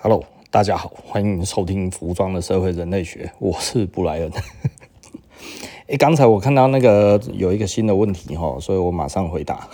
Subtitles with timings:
[0.00, 4.30] Hello，大家好，欢迎收听《服装的社会人类学》，我是布莱恩。
[5.90, 9.68] 哎，刚才我看到那个有一个新的问题哈，所以我马上回答。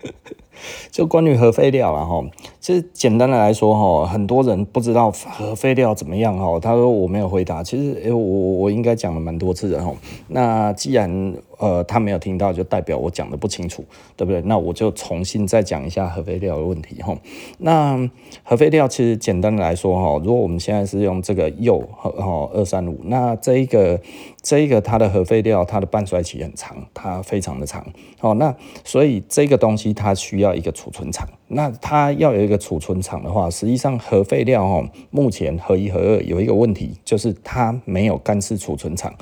[0.92, 2.22] 就关于核废料了哈，
[2.60, 6.60] 其实简单的来说哈，很多人不知道核废料怎么样哈。
[6.60, 9.90] 他说我没有回答，其实诶，我我应该讲了蛮多次的哈。
[10.28, 13.82] 那既然呃，他没有听到，就代表我讲的不清楚，
[14.14, 14.42] 对不对？
[14.42, 17.16] 那我就重新再讲一下核废料的问题哈。
[17.56, 18.10] 那
[18.44, 23.98] 核废料其实简单的来说哈，如果我们现在是用这个铀哈二三五，那这一个
[24.42, 27.86] 这一个它的核废料，它的半衰期很长，它非常的长。
[28.18, 28.54] 好，那
[28.84, 31.26] 所以这个东西它需要一个储存场。
[31.52, 39.12] 那它要有一个储存场的话，实际上核废料哦，目前核一核二有一个问题，就是它没有干式储存场。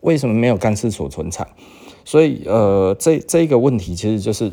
[0.00, 1.46] 为什么没有干式储存场？
[2.04, 4.52] 所以，呃，这这一个问题其实就是，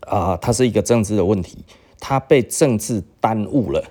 [0.00, 1.58] 啊、它是一个政治的问题，
[2.00, 3.84] 它被政治耽误了。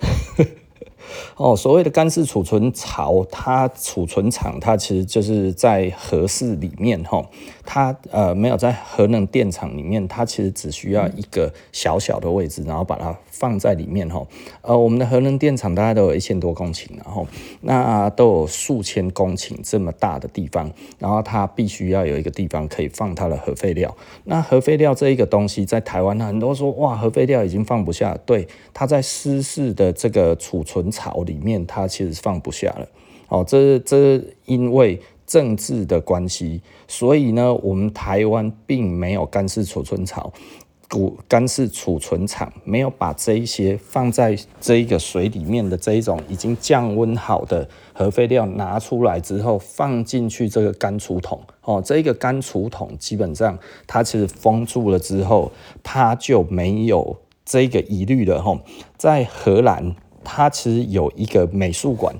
[1.38, 7.26] 哦，所谓的干式储存槽，它储存场，它其实就是在核室里面，哈，
[7.66, 14.26] 它呃没有在核能电厂里面，它其实只需要一个小小的位置，然后把它放在里面，哈，
[14.62, 17.25] 呃，我们的核能电厂大概都有一千多公顷，然后
[17.62, 23.96] 那都有数千公顷这么大的地方，然后它必须要有一个地方可以放它的核废料。
[24.25, 32.88] 那核废料这一个东西，在台湾很多说，哇，核废料已经放不下，对，它在湿式的这个储存槽里面，它其实放不下了。
[33.30, 40.31] 哦，这这因为政治的关系，所以呢，我们台湾并没有干式储存槽、
[40.89, 51.39] 古干式储存厂，没有把这一些放在这一个水里面的这一种已经降温好的核废料拿出来之后，放进去这个干储桶。
[51.63, 53.57] 哦，这一个干储桶基本上
[53.88, 55.49] 它其实封住了之后，
[55.81, 58.41] 它就没有这个疑虑了。
[58.41, 58.59] 吼，
[58.97, 59.95] 在荷兰。
[60.23, 62.16] 它其实有一个美术馆，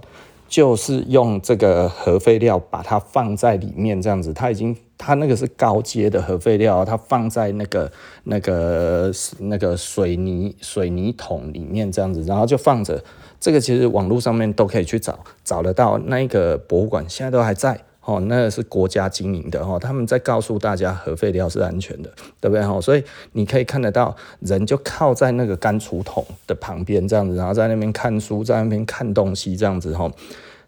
[0.47, 4.33] 就是用这个核废料把它放在里面，这样子。
[4.33, 7.92] 它已经，它那个是高阶的核废料，它放在那个
[8.26, 13.03] 那个那个水泥水泥桶里面，这样子，然后就放着。
[13.39, 15.97] 这个其实网络上面都可以去找，找得到。
[15.97, 17.80] 那个博物馆现在都还在。
[18.04, 22.82] 哦，那是国家经营的哦，他们在告诉大家核废料是安全的，对不对哈？
[22.82, 23.04] 所以
[23.34, 30.12] 你可以看得到，人就靠在那个干储桶的旁边这样子，然后在那边看书，在那边看东西这样子哈，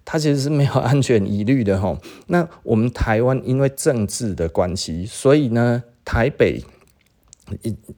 [0.05, 1.97] 它其实是没有安全疑虑的哈。
[2.27, 6.63] 那我们台湾因为政治的关系，所以呢，台北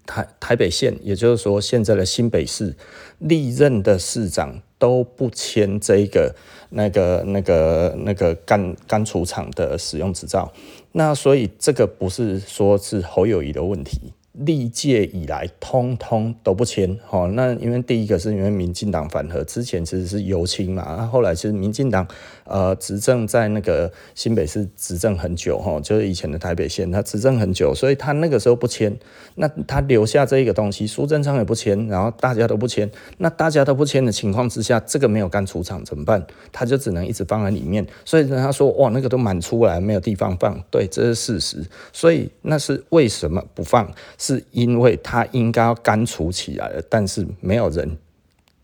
[0.06, 2.76] 台台北县，也就是说现在的新北市
[3.20, 4.62] 历任的市长。
[4.78, 6.36] 都不签这个、
[6.76, 10.52] 那个、那个、那个干干储厂的使用执照，
[10.92, 14.14] 那所以这个不是说是侯友谊的问题。
[14.34, 17.00] 历届以来，通通都不签。
[17.06, 22.06] 好，那因为第一个是因为民进党反核，之前其实是游青嘛，那后来其实民进党
[22.46, 28.98] 呃执政在那个新北市执政很久，哈，就是以前的台北县，他执政很久，所以他那个时候不签，
[29.36, 36.26] 那他留下这一个东西，苏贞昌也不签，然后大家都不签，那大家都不签的情况之下，这个没有干储场怎么办？
[36.52, 43.92] 他就只能一直放在里面，所以他说哇，那个都满出来，没有地方放，对，这是事实，所以那是为什么不放？
[44.18, 47.98] 是因为他应该要干储起来了，但是没有人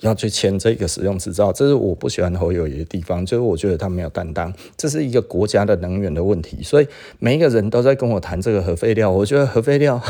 [0.02, 6.88] 要去签这个使用执照，这是我不喜欢侯友谊的地方，就是我觉得他没有担当，这是一个国家的能源的问题，所以
[7.20, 10.02] 每一个人都在跟我谈这个核废料，我觉得核废料。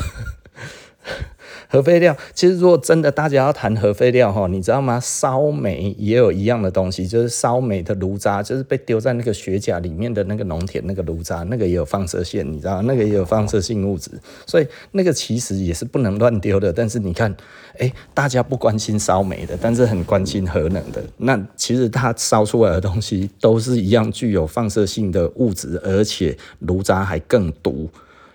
[1.72, 5.00] 核废料，其实如果真的大家要谈核废料哈，你知道吗？
[5.00, 14.12] 烧煤也有一样的东西，就是烧煤的炉渣，就是被丢在那个雪甲里面的那个农田那个炉渣，那个也有放射线，你知道，那个也有放射性物质，
[14.46, 16.74] 所以那个其实也是不能乱丢的。
[16.74, 17.34] 但是你看，
[17.78, 27.90] 哎，大家不关心烧煤的，但是很关心核能的，那其实它烧出来的东西都是一样具有放射性的物质，而且炉渣还更毒。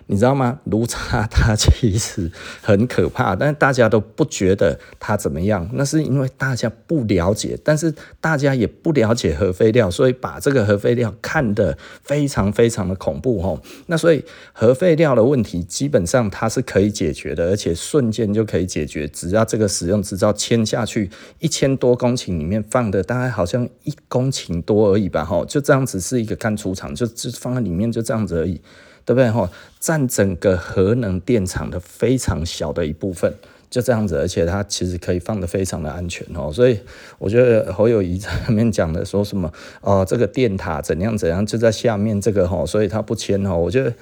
[0.07, 0.59] 你知道吗？
[0.63, 2.31] 炉渣它其实
[2.61, 5.69] 很可怕，但是大家都不觉得它怎么样。
[5.73, 13.61] 那是因为大家不了解，但是大家也不了解核废料，所以把这个核废料看得非常非常的恐怖吼。
[13.87, 14.23] 那所以
[14.53, 19.07] 核废料的问题基本上它是可以解决的，而且瞬间就可以解决。
[19.09, 21.09] 只要这个使用执照签下去，
[21.39, 28.61] 一千多公顷里面放的大概好像一公顷多而已吧，吼，就这样子是一个干储场，就就放在里面就这样子而已。
[29.07, 29.31] 对不对？
[29.31, 29.49] 哈，
[29.79, 33.33] 占整个核能电厂的非常小的一部分，
[33.69, 36.51] 就这样子，而且它其实可以放得非常的安全哦。
[36.51, 36.77] 所以
[37.17, 39.49] 我觉得侯友宜在里面讲的说什么
[39.79, 43.55] 哦，这个电塔怎样怎样，就在下面这个哈，所以他不签哈。
[43.55, 43.93] 我觉得，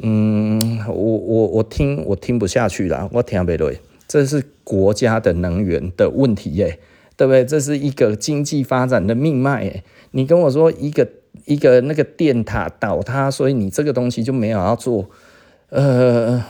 [0.00, 6.78] 嗯，我我我听我听不下去了，我听不对，这是国家的能源的问题耶。
[7.16, 7.44] 对不对？
[7.44, 9.84] 这是一个经济发展的命脉耶。
[10.12, 11.06] 你跟我说一个
[11.46, 15.08] 一个那个电塔倒塌，所以你这个东西就没有要做，
[15.70, 16.44] 呃，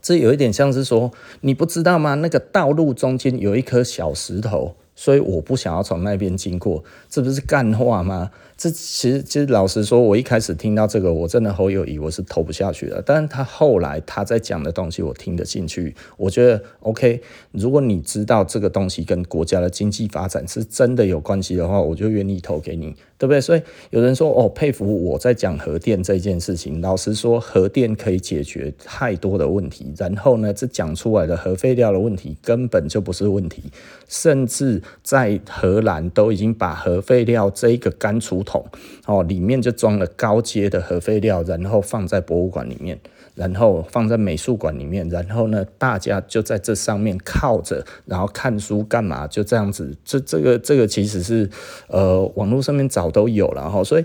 [0.00, 1.10] 这有一点像是说，
[1.40, 2.14] 你不知道吗？
[2.14, 8.30] 那个道路中间有一颗小石头，所以我不想要从那边经过，这不是干话吗？
[8.62, 13.02] 这其实，其实老实说，我一开始听到这个，我真的好有疑，我是投不下去的。
[13.04, 17.20] 但是他后来他在讲的东西，我听得进去，我觉得 OK。
[17.50, 22.94] 如果你知道这个东西跟国家的经济发展是真的有关系的话，我就愿意投给你。
[23.18, 23.40] 对不对？
[23.40, 26.80] 所以有人说哦，佩服我在讲核电这件事情。
[26.80, 29.94] 老实说，核电可以解决太多的问题。
[29.96, 33.62] 然后呢，这讲出来的核废料的问题根本就不是问题，
[34.08, 38.64] 甚至在荷兰都已经把核废料这一个干除桶
[39.06, 42.98] 哦，里面就装了高阶的核废料，然后放在博物馆里面。
[43.34, 49.26] 然后放在美术馆里面，然后呢，大家就在这上面靠着，然后看书干嘛？
[49.26, 51.48] 就这样子，这这个这个其实是
[51.88, 54.04] 呃网络上面早都有了哈，所以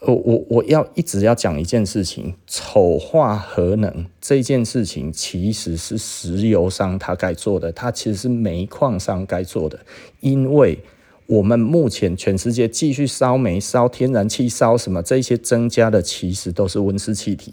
[0.00, 9.78] 呃我我要一直要讲一件事情，丑化核能这件事情其实是石油商他该做的，他其实是煤矿商该做的，
[10.20, 10.78] 因为
[11.28, 17.52] 我们目前全世界继续烧煤、烧天然气、烧什么这些增加的，其实都是温室气体。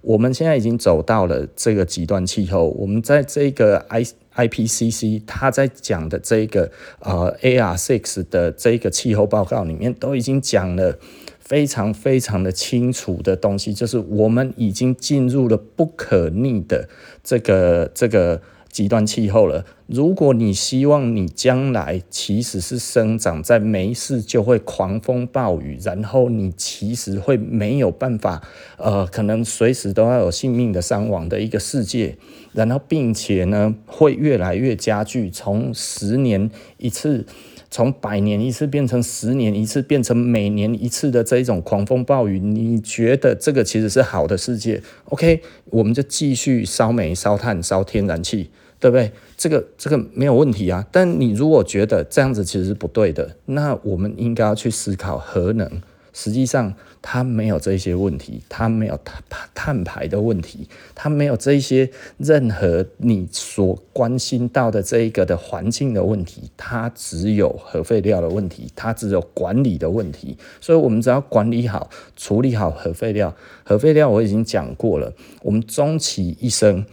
[0.00, 2.70] 我们现在已经走到了这个极端气候。
[2.70, 4.02] 我们在这个 I
[4.34, 10.98] IPCC 他在讲的这个呃 A R six 的这个气候报告里面，都已经讲了
[11.38, 16.88] 非常非常的清楚的东西，就是我们已经进入了不可逆的
[17.22, 18.40] 这个这个。
[18.70, 19.64] 极端气候了。
[19.86, 28.40] 如果你希望你将来其实是生长在没事就会狂风暴雨，然后你其实会没有办法，
[28.76, 32.16] 呃，可能随时都要有性命的伤亡的一个世界，
[32.52, 37.26] 然后并且呢会越来越加剧，从十年一次，
[37.70, 48.50] 从百年一次变成十年一次，变成每年一次的这一种狂风暴雨，你觉得这个其实是好的世界？OK，我们就继续烧煤、烧炭、烧天然气。
[48.80, 49.12] 对不对？
[49.36, 50.86] 这个这个没有问题啊。
[50.90, 55.70] 但你如果觉得这样子其实是不对的，那我们应该要去思考核能。
[56.12, 59.22] 实际上它没有这些问题，它没有碳
[59.54, 70.36] 碳排的问题，它没有这些任何你所关心到的这一个的环境的问题，它只有核废料的问题，它只有管理的问题。
[70.60, 73.34] 所以我们只要管理好、处理好核废料。
[73.64, 76.84] 核废料我已经讲过了，我们终其一生。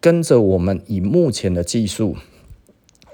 [0.00, 2.16] 跟着我们以目前的技术，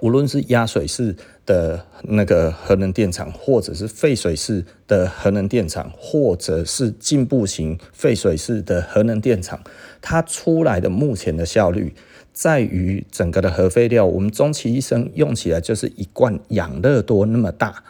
[0.00, 9.60] 无论是压水式的那个核能电厂，或者是废水式的核能电厂，或者是进步型废水式的核能电厂，
[10.00, 11.94] 它出来的目前的效率，
[12.32, 17.82] 在于整个的核废料，我们终其一生用起来就是一罐养乐多那么大。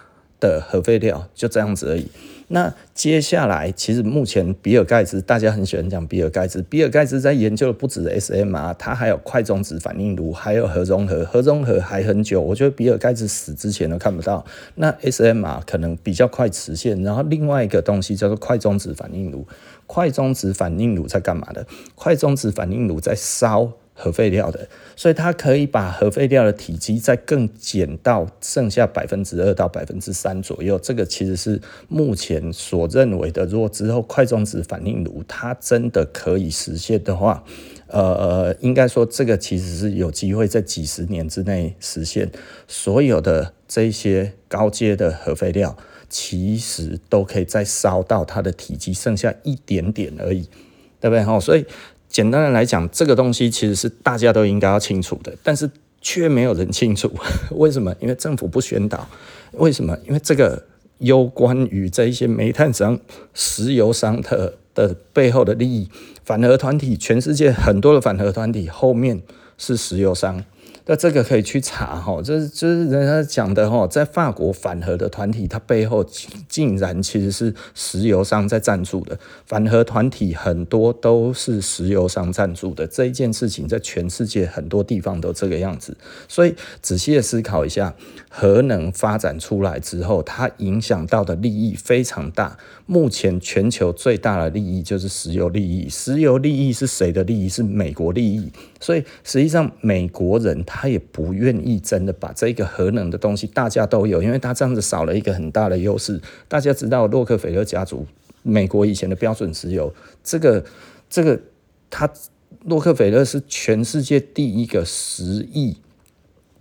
[0.49, 2.07] 的核废料，就这样子而已。
[2.49, 6.61] 那接下来，其实目前比尔盖茨，大家很喜欢讲比尔盖茨。
[6.63, 11.25] 比尔盖茨在研究的不止 SMR，他还有快中子反应炉，还有核融合。
[11.25, 14.45] 核融合还很久，我觉得比尔盖茨死之前都看不到。
[14.75, 17.03] 那 SMR 可能比较快实现。
[17.03, 19.47] 然后另外一个东西叫做快中子反应炉。
[19.87, 21.67] 快中子反应炉在干嘛的？
[21.95, 23.73] 快中子反应炉在烧。
[23.97, 30.77] 核废料的，所以它可以把核废料的体积再更减到剩下百分之二到百分之三左右。
[30.81, 37.45] 这个其实是目前所认为的，如果之后快中子反应炉它真的可以实现的话，
[37.87, 42.29] 呃，应该说这个其实是有机会在几十年之内实现。
[42.67, 45.77] 所有的这些高阶的核废料，
[46.09, 50.49] 其实都可以再烧到它的体积剩下一点点而已，
[51.01, 51.41] 对不对？
[51.41, 51.65] 所以。
[52.15, 55.69] 简单的来讲，这个东西其实是大家都应该要清楚的，但是
[56.01, 57.11] 却没有人清楚。
[57.51, 57.93] 为什么？
[57.99, 59.05] 因为政府不宣导。
[59.55, 59.99] 为什么？
[60.07, 60.65] 因为这个
[60.99, 62.97] 攸关于这一些煤炭商、
[63.35, 65.89] 石油商的的背后的利益，
[66.25, 69.21] 反核团体，全世界很多的反核团体后面
[69.59, 70.45] 是石油商。
[70.87, 76.05] 那这个可以去查哈，这是就是人家讲的哈，在法国反核的团体，它背后
[76.47, 79.19] 竟然其实是石油商在赞助的。
[79.47, 85.97] 反核团体很多都是石油商赞助的，这一件事情在全世界很多地方都这个样子。
[86.29, 87.95] 所以仔细的思考一下，
[88.29, 92.59] 核能发展出来之后，它影响到的利益非常大。
[92.87, 97.49] 目前全球最大的利益就是石油利益，石油利益是谁的利益？
[97.49, 98.53] 是美国利益。
[98.79, 106.21] 所以实际上美国人他也不愿意真的把这个核能的东西大家都有，因为他这样子少了一个很大的优势。
[106.49, 108.05] 大家知道洛克菲勒家族，
[108.43, 110.65] 美国以前的标准石油，这个
[111.09, 111.41] 这个
[111.89, 112.11] 他
[112.65, 115.77] 洛克菲勒是全世界第一个十亿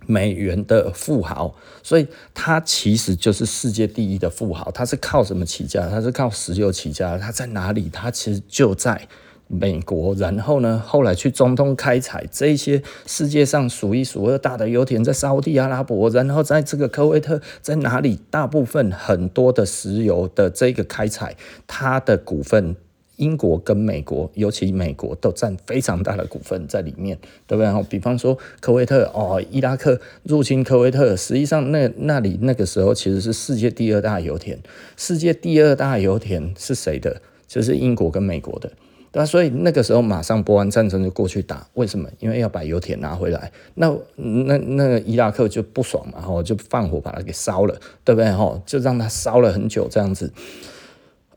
[0.06, 1.52] 美元的富豪，
[1.82, 4.70] 所以他其实就是世界第一的富豪。
[4.70, 5.90] 他是靠什么起家？
[5.90, 7.18] 他是靠石油起家。
[7.18, 7.90] 他在哪里？
[7.90, 9.08] 他其实就在
[9.48, 10.14] 美国。
[10.14, 14.68] 然后呢，后来去中东开采这一些世界上数一数二大的。
[14.68, 18.18] 油田，在沙乌地阿拉伯，然后在这个科威特，在哪里？
[18.30, 19.64] 大部分很多的。
[19.66, 20.48] 石油的。
[20.48, 21.36] 这个开采，
[21.66, 22.16] 他的。
[22.16, 22.76] 股份。
[23.16, 26.26] 英国跟美国，尤其美国都占非常大的。
[26.26, 27.82] 股份在里面，对不对？
[27.84, 34.58] 比方说科威特哦，伊拉克入侵科威特，实际上那那里那个时候其实是世界第二大油田。
[34.96, 37.22] 世界第二大油田是谁的？
[37.46, 38.72] 就是英国跟美国的，
[39.14, 39.24] 对吧？
[39.24, 42.10] 所以那个时候马上波湾战争就过去打，为什么？
[42.18, 43.52] 因为要把油田拿回来。
[43.74, 48.28] 那那那个伊拉克就不爽嘛，然后就放火把它给烧了，对不对？
[48.32, 50.32] 哈，就让它烧了很久这样子。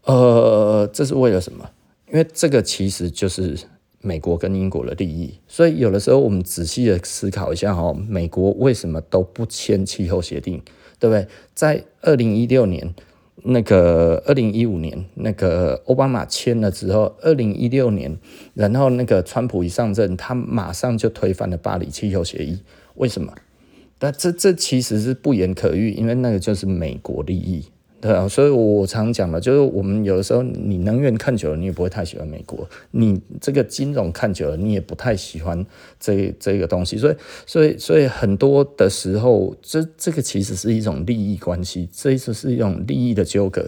[0.05, 1.69] 呃，这是为了什么？
[2.11, 3.55] 因为这个其实就是
[4.01, 10.59] 美国跟英国的利益，所以有的时候我们仔细的思考一下哈，美国为什么都不签气候协定，
[10.97, 11.27] 对不对？
[11.53, 12.95] 在二零一六年，
[13.49, 18.17] 那个二零一五年，那个奥巴马签了之后，二零一六年，
[18.53, 22.59] 然后那个川普一上任，他马上就推翻了巴黎气候协议，
[22.95, 23.33] 为什么？
[23.97, 27.65] 但这这其实是不言可喻，因为那个就是美国利益。
[27.99, 32.59] 对啊，所以我常讲的，就是我们有的时候，你能源看久了，你也不会太喜欢美国；
[32.91, 35.65] 你这个金融看久了，你也不太喜欢
[35.99, 36.95] 这这个东西。
[36.95, 37.15] 所以，
[37.47, 43.67] 所以，所以很多的时候，这这个其实是一种利益关系，这一次是一种利益的纠葛。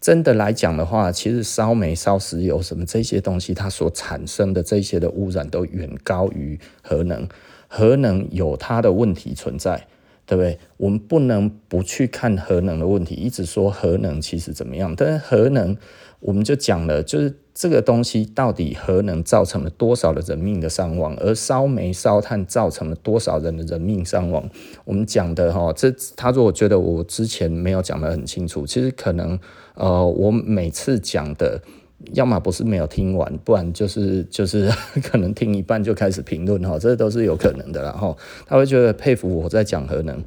[0.00, 7.28] 真的来讲的话，其实烧煤、烧石油什么这些东西，它所产生的这些的污染都远高于核能。
[7.68, 9.86] 核能有它的问题存在。
[10.28, 10.58] 对不对？
[10.76, 14.94] 我们不能不去看核能的问题，一直说核能其实怎么样？
[14.94, 15.74] 但是核能，
[16.20, 24.46] 我们就讲了，就是这个东西到底核能造成了多少的人命的伤亡，而烧煤烧炭造成了多少人的人命伤亡？
[24.84, 29.38] 我们讲的哈，这他说我觉得我之前没有讲得很清楚，其实可能
[29.76, 31.62] 呃，我每次讲的。
[32.12, 34.70] 要么不是没有听完，不然就是 就是
[35.02, 38.16] 可能听一半就开始评论哈，这都是有可能的啦哈。
[38.46, 40.22] 他会觉得佩服我在讲核能，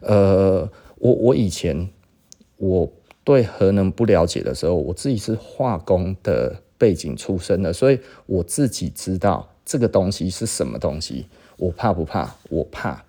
[0.00, 1.88] 呃，我我以前
[2.56, 2.92] 我
[3.24, 11.26] 对核能不了解的时候，我自己是化工的背景出身的，所以我自己知道这个东西是什么东西。
[11.56, 12.36] 我怕不怕？
[12.48, 13.04] 我怕，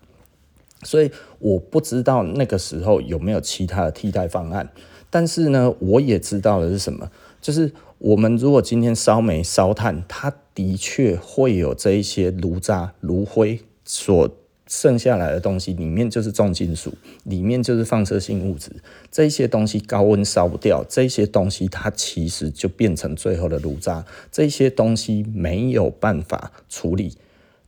[0.83, 1.09] 所以
[1.39, 4.69] 我不知道那个时候有没有其他的替代方案。
[5.09, 7.09] 但是呢，我也知道的是什么，
[7.41, 7.74] 就是。
[8.03, 14.27] 我们如果今天烧煤烧炭，它的确会有这一些炉渣、炉灰所
[14.65, 16.95] 剩下来的东西，里面就是重金属，
[17.25, 18.71] 里面就是放射性物质。
[19.12, 24.03] 这些东西高温烧不掉，这些东西它其实就变成最后的炉渣。
[24.31, 27.15] 这些东西没有办法处理，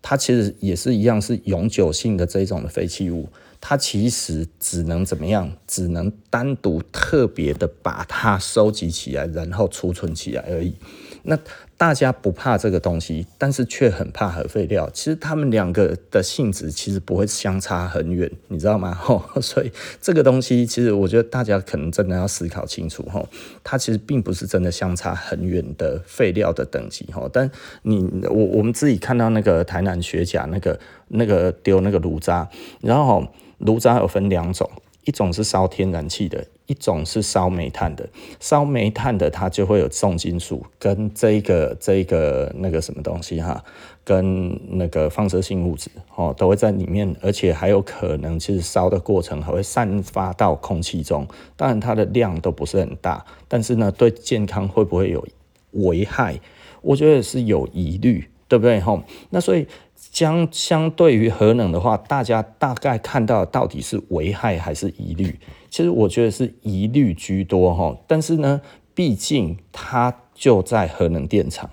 [0.01, 3.27] 它其实也是一样，是永久性的这种的废弃物。
[3.65, 5.50] 它其实只能怎么样？
[5.65, 10.75] 只能单独特别的把它收集起来，然后储存起来而已。
[11.24, 11.39] 那
[11.77, 14.89] 大家不怕这个东西，但是却很怕核废料。
[14.93, 18.93] 其实它们两个的性质其实不会相差很远，你知道吗？
[19.00, 23.08] 吼，所以这个东西其实我觉得大家可能真的要思考清楚。
[23.10, 23.25] 吼，
[23.63, 27.08] 它其实并不是真的相差很远的废料的等级。
[27.13, 27.50] 吼，但
[27.84, 30.77] 你我我们自己看到那个台南学甲那个
[31.08, 32.50] 那个丢那个炉渣，
[32.82, 33.25] 然后。
[33.65, 34.70] 炉渣有分两种，
[35.05, 38.08] 一种是烧天然气的，一种是烧煤炭的。
[38.39, 43.63] 烧煤炭的它就会有重金属跟这个这个那个什么东西哈，
[44.03, 51.27] 跟那个放射性物质哦都会在里面，而且还有可能其实烧的过程还会散发到空气中。
[51.55, 55.25] 当然它的量都不是很大，但是呢对健康会不会有
[55.72, 56.39] 危害？
[56.82, 59.01] 我觉得是有疑虑，对不对哈？
[59.29, 59.65] 那所以。
[60.13, 65.39] 将相对于核能的话，大家大概看到到底是危害还是疑虑？
[65.72, 67.98] 其实我觉得是疑虑居多哈。
[68.05, 68.62] 但是呢，
[68.93, 71.67] 毕竟它就在核能电厂，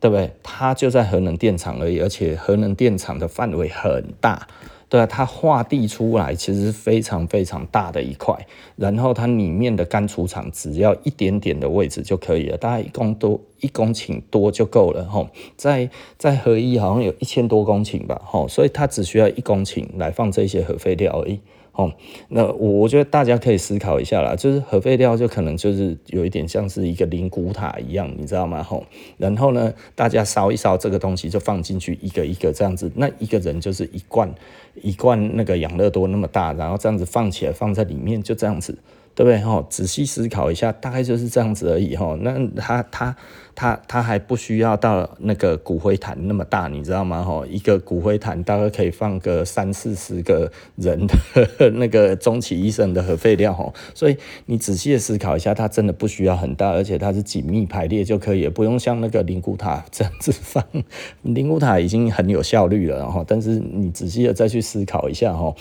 [0.00, 0.32] 对不对？
[0.42, 4.48] 它就在核能电厂而已，而且核能电厂的范围很大。
[4.94, 8.32] 对啊，它划地出来其实是非常非常大的一块，
[8.76, 15.28] 然后它里面的干储场只要一点点的位置就可以了，大概一公多一公顷多就够了哈。
[15.56, 21.40] 在在合一好像有一千多公顷吧，哈，所以它只需要一公顷来放这些核废料而已。
[21.76, 21.92] 哦，
[22.28, 28.62] 那我我觉得大家可以思考一下啦，就是核废料就可能就是有一点像是一个灵骨塔一样，你知道吗？
[28.62, 28.84] 吼，
[29.18, 34.32] 然后呢，大家烧一烧这个东西就放进去，一个一个这样子，那一个人就是一罐
[34.82, 38.78] 一罐那个养乐多那么大，然后这样子放起来放在里面就这样子，
[39.14, 39.38] 对不对？
[39.40, 41.94] 哈，仔细思考一下，大概就是这样子而已。
[41.94, 43.16] 哈，那他他
[43.54, 47.22] 他他还不需要到那个骨灰坛那么大，你知道吗？
[47.22, 53.52] 哈，一个骨灰坛大概可以放个三四十个人的 那个终其一生的核废料。
[53.52, 54.16] 哈，所以
[54.46, 60.64] 你仔细的思考一下，它真的不需要很大，而且它是紧密排列就可以，不用像那个灵骨塔这样子放。
[61.22, 65.54] 灵骨塔已经很有效率了，哈，但是你仔细的再去思考一下，哈，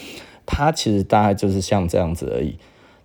[0.44, 2.58] 它其实大概就是像这样子而已。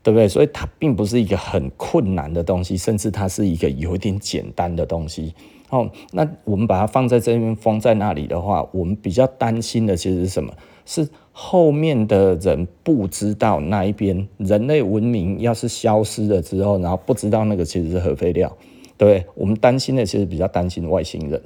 [0.02, 0.28] 对不对？
[0.28, 5.34] 所以它并不是一个很困难的东西，甚至它是一个有点简单的东西。
[5.70, 10.52] 哦，那我们把它放在这边，封在那里的话，我们比较担心的其实是什么？
[10.86, 18.50] 是后面的人不知道那一边人类文明要是消失了之后，然后不知道那个其实是核废料。
[18.98, 21.40] 对，我们担心的其实比较担心外星人，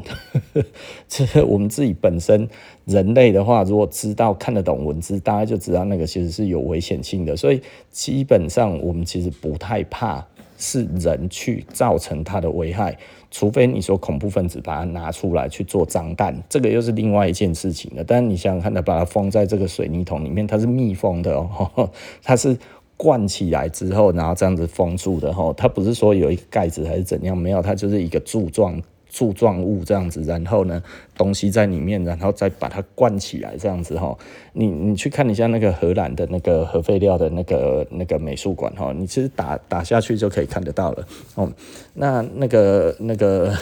[1.06, 2.48] 这我们自己本身
[2.86, 12.96] 人类的话，如果知道看得懂文字，大家就知道那个其实是有危险性的，所以基本上我们其实不太怕是人去造成它的危害，
[13.30, 18.02] 除非你说恐怖分子把它拿出来去做脏弹，这个又是另外一件事情了。
[18.02, 21.90] 但是你想想看，它把它封在这个水泥桶里面，它是密封的哦，
[22.22, 22.56] 它是。
[23.02, 28.80] 灌起来之后，然后这样子封住的哈，它不是说有一个盖子还是怎样，没有，它就是一个柱状
[29.10, 30.80] 柱状物这样子，然后呢，
[31.16, 34.16] 东西在里面，然后再把它灌起来这样子哈。
[34.52, 41.04] 你你去看一下那个荷兰的那个核废料的那个那个美术馆哈，你其实打打下去就可以看得到了
[41.34, 41.52] 哦。
[41.94, 43.52] 那那个那个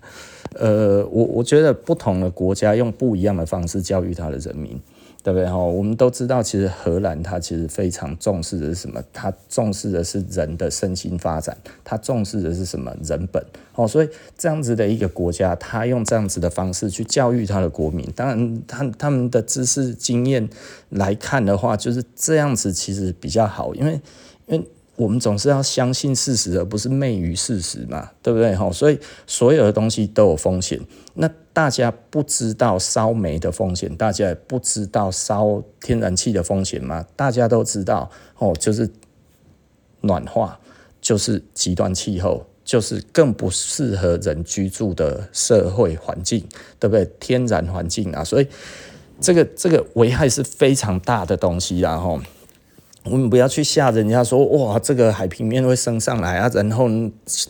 [0.58, 4.80] 呃，我我觉得不同的国家用不一样的方式教育他的人民。
[5.26, 5.50] 对不对？
[5.50, 9.02] 我们都知道，其实荷兰它其实非常重视的是什么？
[9.12, 12.94] 它重视的是人的身心发展，它重视的是什么？
[13.02, 13.44] 人本。
[13.74, 20.48] 哦，所以这样子的一个国家，它用这样子的方式去教育它的国民，当然，他他们的知识经验
[20.90, 24.00] 来看的话，就是这样子其实比较好，因为
[24.46, 24.64] 因为。
[24.96, 28.56] 我们总是要相信事实，而不是昧于事实嘛，对不对？
[28.56, 30.80] 哈，所以所有的东西都有风险。
[31.14, 37.06] 那大家不知道烧煤的风险，大家也不知道烧天然气的风险吗？
[37.14, 38.90] 大家都知道，哦，就是
[40.00, 40.58] 暖化，
[41.00, 46.42] 就是极端气候，就是更不适合人居住的社会环境，
[46.80, 47.04] 对不对？
[47.20, 48.48] 天然环境啊，所以
[49.20, 52.18] 这个这个危害是非常大的东西啊，哈。
[53.10, 56.88] 我们不要去吓人家说，哇，这个海平面会升上来啊，然后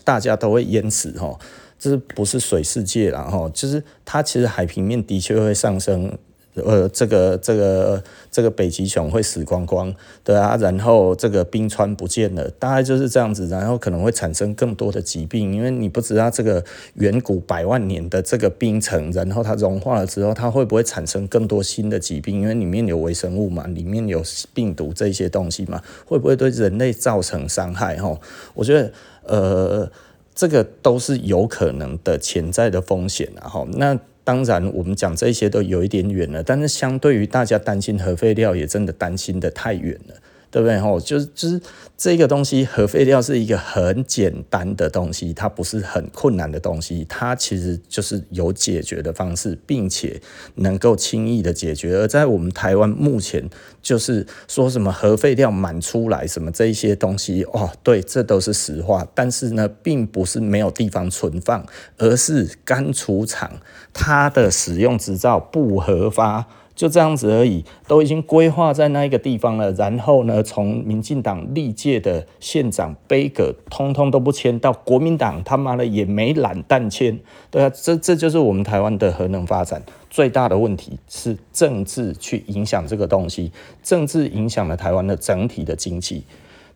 [0.04, 1.38] 大家都会淹死哈，
[1.78, 3.50] 这不是水世界了哈？
[3.54, 6.16] 就是它其实海平面的确会上升。
[6.64, 16.64] 呃，这个这个这个北极熊会死光光，对啊，然后这个冰川不见了，大概就是这样子，然后可能会产生更多的疾病，因为你不知道这个
[16.94, 22.40] 远古百万年的这个冰层，然后它融化了之后，它会不会产生更多新的疾病？
[22.40, 24.22] 因为里面有微生物嘛，里面有
[24.54, 27.96] 病毒这些东西嘛，会不会对人类造成伤害？
[27.98, 28.18] 哈，
[28.54, 28.90] 我觉得
[29.24, 29.90] 呃，
[30.34, 33.98] 这个都是有可能的潜在的风险，然后那。
[34.26, 40.14] 当然，我们讲这些都有一点远了，但是相对于大家担心核废料，也真的担心的太远了。
[40.56, 40.78] 对不对？
[40.78, 41.60] 吼，就是就是
[41.98, 50.18] 这个东西，核废料是一个很简单的东西，它不是很困难的东西，它其实就是有解决的方式，并且
[50.54, 51.94] 能够轻易的解决。
[51.96, 53.46] 而在我们台湾目前，
[53.82, 59.06] 就是说什么核废料满出来，什么这一些东西，哦，对，这都是实话。
[59.14, 61.66] 但是呢，并不是没有地方存放，
[61.98, 63.60] 而是干储厂
[63.92, 66.46] 它的使用执照不合法。
[66.76, 69.72] 就这样子而已，都已经规划在那一个地方了。
[69.72, 77.18] 然后呢，从民进党历届的县长杯葛，通通都不签，到国民党他妈的也没懒蛋签。
[77.50, 83.50] 对啊，这这就是我们台湾的核能发展最大的问题，是政治去影响这个东西，
[83.82, 86.22] 政治影响了台湾的整体的经济。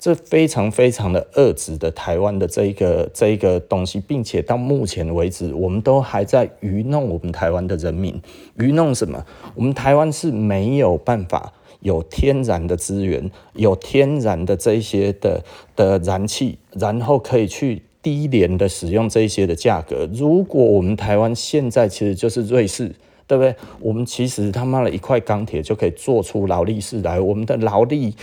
[0.00, 8.18] 这非常非常的恶质的台湾的这一个这一个东西，并且到目前为止，我们都还在愚弄我们台湾的人民。
[8.56, 9.22] 愚弄什么？
[9.54, 15.44] 我们台湾是没有办法有天然的资源，有天然的这些的
[15.76, 20.08] 的燃气，然后可以去低廉的使用这些的价格。
[20.14, 22.94] 如果我们台湾现在其实就是瑞士，
[23.26, 23.54] 对不对？
[23.80, 28.16] 我们其实他妈的一块钢铁就可以做出劳力士来，我们的劳力。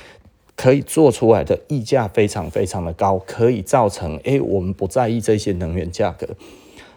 [0.57, 6.27] 可以做出来的溢价非常非常的高，可以造成诶，我们不在意这些能源价格。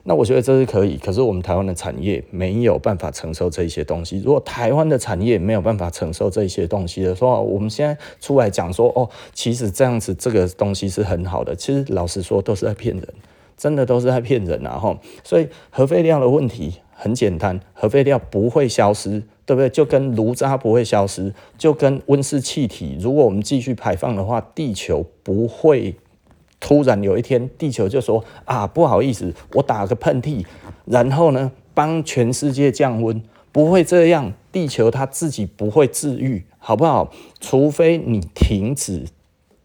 [0.03, 4.19] 那我觉得这是可以，可是我们台湾的产业没有办法承受这些东西。
[4.25, 13.07] 如果台湾的产业没有办法承受这些东西的时候，我们现在出来讲说哦，其实这样子这个东西是很好的，其实老实说都是在骗人，
[13.59, 14.79] 真的都是在骗人啊！
[14.79, 19.23] 哈，所以核废料的问题很简单，核废料不会消失。
[19.51, 19.69] 对不对？
[19.69, 25.97] 就跟炉渣不会消失，就跟温室气体，如果我们继续排放的话，地球不会
[26.61, 30.47] 突然有一天，地球就说啊，不好意思，我打个喷嚏，
[30.85, 37.11] 然后呢，帮全世界降温，不会这样，地球它自己不会治愈，好不好？
[37.41, 39.05] 除非你停止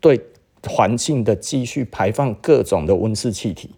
[0.01, 0.19] 对
[0.67, 3.69] 环境的继续排放各种的温室气体。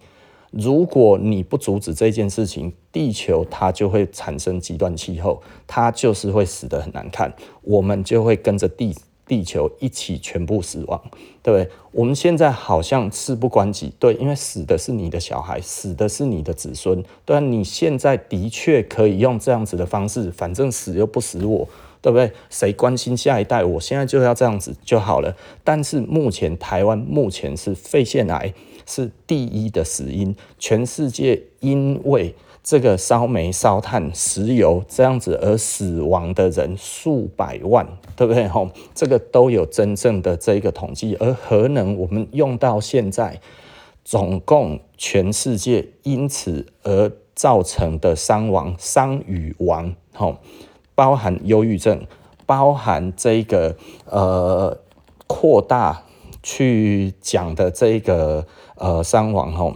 [0.51, 8.95] 如果你不阻止这件事情，地球它就会产生极端气候，它就是会死得很难看，我们就会跟着地
[9.27, 11.01] 地球一起全部死亡，
[11.43, 11.69] 对不对？
[11.91, 21.67] 我们现在好像事不关己，对，因为死的是你的小孩，死的是你的子孙，对，你现在的确可以用这样子的方式，反正死又不死我，
[22.01, 22.31] 对不对？
[22.49, 23.65] 谁关心下一代？
[23.65, 25.35] 我现在就要这样子就好了。
[25.65, 28.53] 但是目前台湾目前是肺腺癌。
[28.87, 38.47] 是第一的死因，全世界因为这个烧煤、烧炭、石油这样子而死亡的人数百万，对不对？
[38.47, 41.15] 吼，这个都有真正的这一个统计。
[41.15, 43.39] 而核能我们用到现在，
[44.03, 50.37] 总共全世界因此而造成的伤亡，伤与亡，吼，
[50.95, 52.05] 包含忧郁症，
[52.45, 54.77] 包含这个呃
[55.25, 56.03] 扩大
[56.41, 58.45] 去讲的这个。
[58.79, 59.73] 呃，伤亡吼，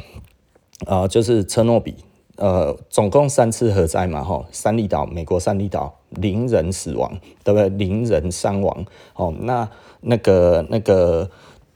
[0.85, 1.95] 呃，就是车诺比，
[2.35, 7.11] 呃，总共三次核灾嘛吼，三利岛，美国三利岛零人死亡，
[7.43, 7.67] 对不对？
[7.69, 8.85] 零人伤亡，
[9.15, 9.67] 哦，那
[10.01, 11.31] 那个那个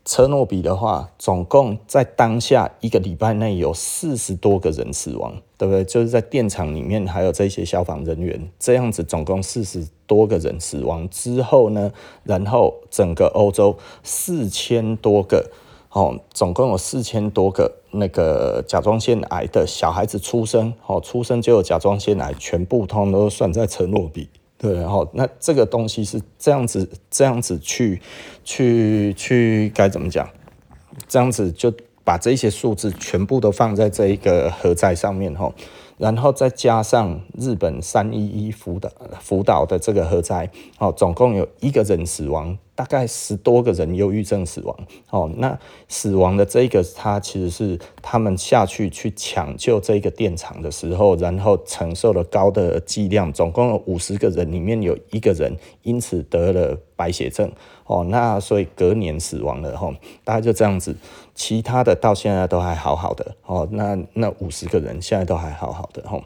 [0.06, 5.84] 车诺比的话，总共在当下一个礼拜内有四十多个人死亡，对不对？
[5.84, 11.92] 就是在电厂里面还有这些消防人员，这样子总共四十多个人死亡之后呢，
[12.24, 15.50] 然后整个欧洲四千多个。
[15.96, 24.28] 哦，总共有四千多个那个甲状腺癌的小孩子出生，哦，出生就有甲状腺癌，全部通都算在承诺比，
[24.58, 28.02] 对，然后那这个东西是这样子，这样子去
[28.44, 30.30] 去去该怎么讲？
[31.08, 35.54] 这样子就把这些数字全部都放在这一个核灾上面，吼。
[35.98, 38.90] 然后再加上日本三一一福岛
[39.22, 44.78] 福岛的这个核灾，哦，总共有一个人死亡，大概十多个人忧郁症死亡。
[45.10, 45.58] 哦，那
[45.88, 57.52] 死亡的这个，他其实是他们下去去抢救这个电厂的时候，然后承受了高的剂量，总共有五十个人，里面有一个人因此得了白血症。
[57.86, 59.78] 哦，那所以隔年死亡了。
[59.78, 60.96] 吼，大概就这样子。
[61.34, 66.24] 其他的到现在都还好好的哦，那那五十个人现在都还好好的吼。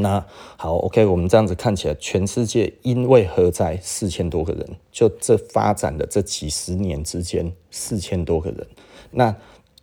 [0.00, 0.24] 那
[0.56, 8.66] 好，OK，我们这样子看起来，全世界因为核灾四千多个人，就这发展的这几十年之间四千多个人。
[9.10, 9.34] 那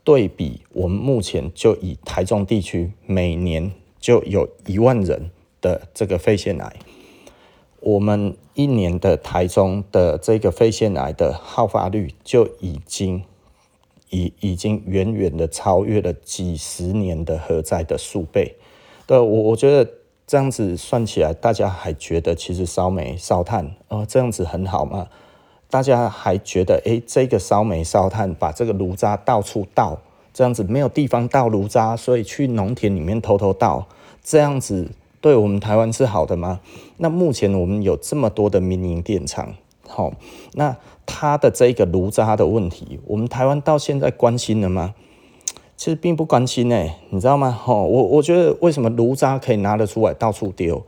[0.05, 6.75] 对比我们目前就以台中地区每年就有一万人的这个肺腺癌，
[7.81, 13.23] 我们一年的台中的这个肺腺癌的好发率就已经。
[14.11, 18.55] 已已经远远的超越了几十年的核灾的数倍，
[19.07, 19.91] 对，我我觉得
[20.27, 25.07] 这样子算起来，大家还觉得其实烧煤烧炭哦这样子很好吗？
[25.69, 29.99] 大家还觉得诶，这个烧煤烧炭把这个炉渣到处倒，
[30.33, 33.87] 这样子没有地方倒炉渣，所以去农田里面偷偷倒，
[34.23, 36.61] 这样子对我们台湾是好的吗？
[36.97, 39.55] 那目前我们有这么多的民营电厂。
[39.87, 40.13] 好，
[40.53, 44.95] 那它的这个炉渣的问题，我们台湾到现在关心了吗？
[45.77, 47.51] 其实并不关心呢，你知道吗？
[47.51, 50.83] 吼，我我觉得为什么炉渣可以拿得出来到处丢，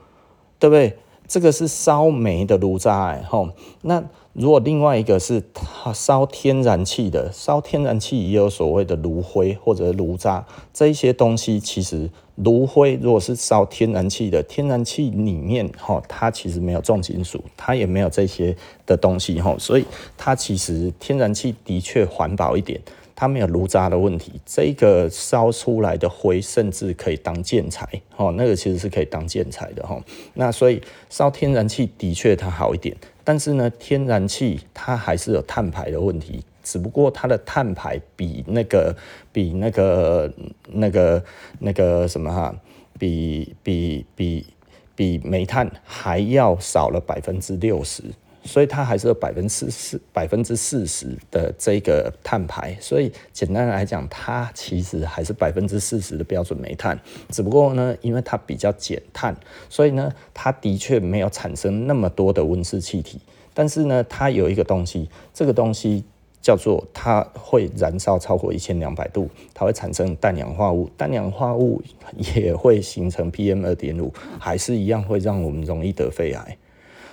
[0.60, 0.98] 对不对？
[1.28, 3.50] 这个是烧煤的炉渣，哎，吼，
[3.82, 4.04] 那。
[4.34, 19.86] 如果另外一个是它烧天然气的，烧天然气也有所谓的炉灰或者炉渣，这一些东西其实炉灰如果是烧天然气的，天然气里面哈，它其实没有重金属，它也没有这些的东西哈，所以
[20.18, 22.80] 它其实天然气的确环保一点。
[23.20, 27.84] 它没有炉渣的问题，这个烧出来的灰甚至可以当建材，
[28.16, 30.00] 哦，那个其实是可以当建材的哈。
[30.36, 38.94] 那所以烧天然气的确它好一点，但是呢，天然气它还是有碳排的问题，只不过它的碳排比那个
[39.32, 40.30] 比那个
[40.68, 41.24] 那个
[41.60, 42.54] 那个什么哈，
[43.00, 44.46] 比比比
[44.94, 48.04] 比煤炭还要少了百分之六十。
[48.44, 56.98] 所以它还是有百分之四百分之四十的这个碳排，所以简单来讲，它其实还是百分之四十的标准煤炭。
[57.30, 59.36] 只不过呢，因为它比较减碳，
[59.70, 63.20] 所以呢，它的确没有产生那么多的温室气体。
[63.54, 66.06] 但是呢，它有一个东西，这个东西
[66.48, 71.82] 叫做它会燃烧超过一千两百度，它会产生氮氧化物，氮氧化物
[72.38, 76.58] 也会形成 PM 二点五，还是一样会让我们容易得肺癌。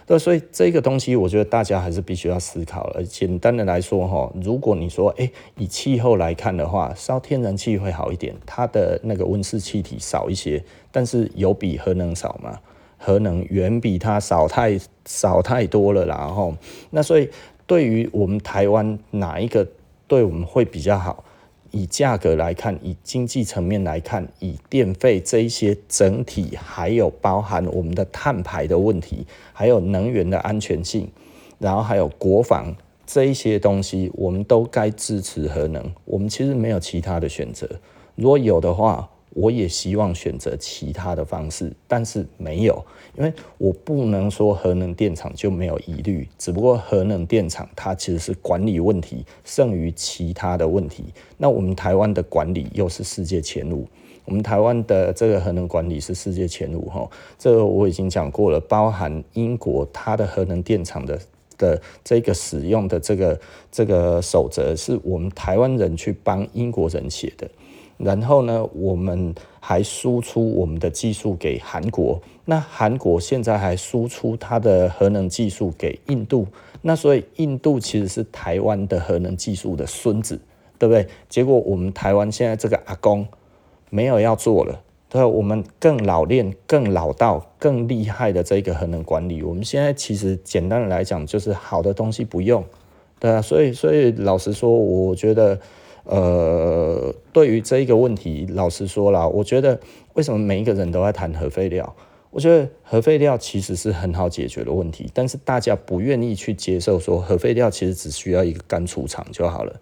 [0.06, 3.02] 对，所以这个东西我觉得大家还是必须要思考了。
[3.02, 12.60] 简单的来说哈，如果你说哎，以气候来看的话，烧天然气会好一点，它的那个温室气体少一些，但是有比核能少吗？
[12.96, 16.18] 核能远比它少太少太多了啦。
[16.20, 16.54] 然后
[16.90, 17.28] 那所以
[17.66, 19.66] 对于我们台湾哪一个
[20.06, 21.24] 对我们会比较好？
[21.70, 31.08] 以价格来看，以经济层面来看，以电费这一些整体，还有包含我们的碳排的问题，还有能源的安全性，
[31.58, 32.74] 然后还有国防
[33.06, 35.92] 这一些东西，我们都该支持核能。
[36.04, 37.68] 我们其实没有其他的选择，
[38.14, 39.08] 如果有的话。
[39.34, 42.84] 我也希望选择其他的方式，但是没有，
[43.18, 51.04] 因为我不能说核能电厂就没有疑虑，只不过核能电厂它其实是管理问题胜于其他的问题。
[51.36, 53.86] 那我们台湾的管理又是世界前五，
[54.24, 61.18] 我们台湾的这个核能管理是世界前五哈，这个我已经讲过了，包含英国它的核能电厂的
[61.58, 63.40] 的这个使用的这个
[63.72, 67.50] 这个守则是我们台湾人去帮英国人写的。
[67.96, 76.46] 然后呢，我们还输出我们的技术给韩国，那韩国现在还输出它的核能技术给印度，
[76.82, 80.40] 那所以印度其实是台湾的核能技术的孙子，
[80.76, 81.06] 对不对？
[81.28, 83.26] 结果我们台湾现在这个阿公
[83.90, 92.64] 没有要做了，对，我们更老练、更老道、更厉害的这个核能管理，我们现在其实简单的来讲就是好的东西不用，
[93.20, 95.60] 对啊，所以所以老实说，我觉得。
[96.04, 99.80] 呃，对于这一个问题，老实说了，我觉得
[100.14, 101.94] 为什么每一个人都在谈核废料？
[102.30, 109.72] 我觉得核废料其实是很好解决的问题，但是大家不愿意去接受说核废料其实只需要一个干储厂就好了，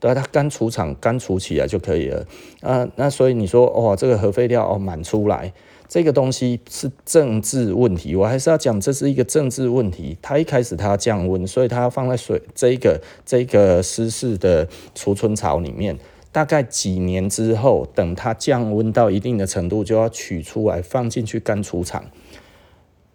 [0.00, 2.26] 对啊，它干储厂干储起来就可以了
[2.62, 2.88] 啊。
[2.96, 5.52] 那所以你说哇，这个核废料哦满出来。
[5.90, 10.16] 这个东西是政治问题，我还是要讲，这是一个政治问题。
[10.22, 15.98] 它一开始它降温，所以它放在水这个这个湿式的储存槽里面。
[16.30, 22.04] 大概几年之后，等它降温到一定的程度，就要取出来放进去干储场。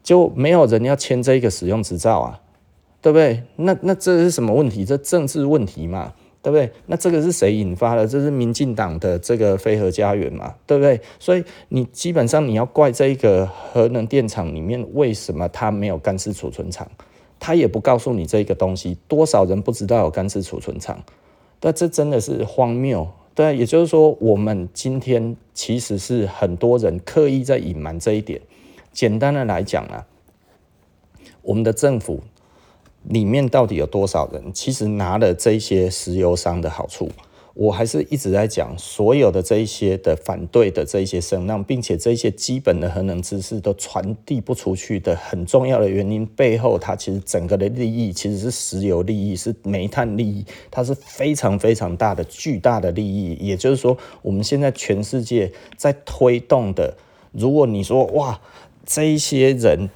[0.04, 2.42] 就没有人要签这个使用执照啊，
[3.02, 3.44] 对不对？
[3.56, 4.84] 那那这是什么问题？
[4.84, 6.12] 这政治问题嘛。
[6.46, 6.72] 对不对？
[6.86, 8.08] 那这个是谁引发的？
[8.08, 10.54] 这是民进党的这个非核家园嘛？
[10.68, 11.02] 对不对？
[11.18, 16.88] 所以你基本上你要怪这一个核能电厂里面为什么它没有干式储存厂？
[17.40, 21.04] 它也不告诉你这个东西，多少人不知道有干式储存厂？
[21.60, 23.08] 但这真的是荒谬。
[23.34, 28.40] 对，也就是说，我们今天其实是很多人刻意在隐瞒这一点。
[28.94, 30.06] 简单的来讲啊，
[31.42, 32.22] 我们的政府。
[33.10, 34.52] 里面到底有多少人？
[34.54, 37.10] 其实拿了这些石油商的好处，
[37.54, 53.38] 我还是一直在讲，所有的这一些的反对的这一些声浪，并且这一些基本的核能知识都传递不出去的很重要的原因，背后它其实整个的利益其实是石油利益，是煤炭利益，它是非常非常大的巨大的利益。
[53.40, 56.98] 也就是说，我们现在全世界在推动的，
[57.32, 58.42] 如果你说哇，
[58.84, 59.90] 这一些人。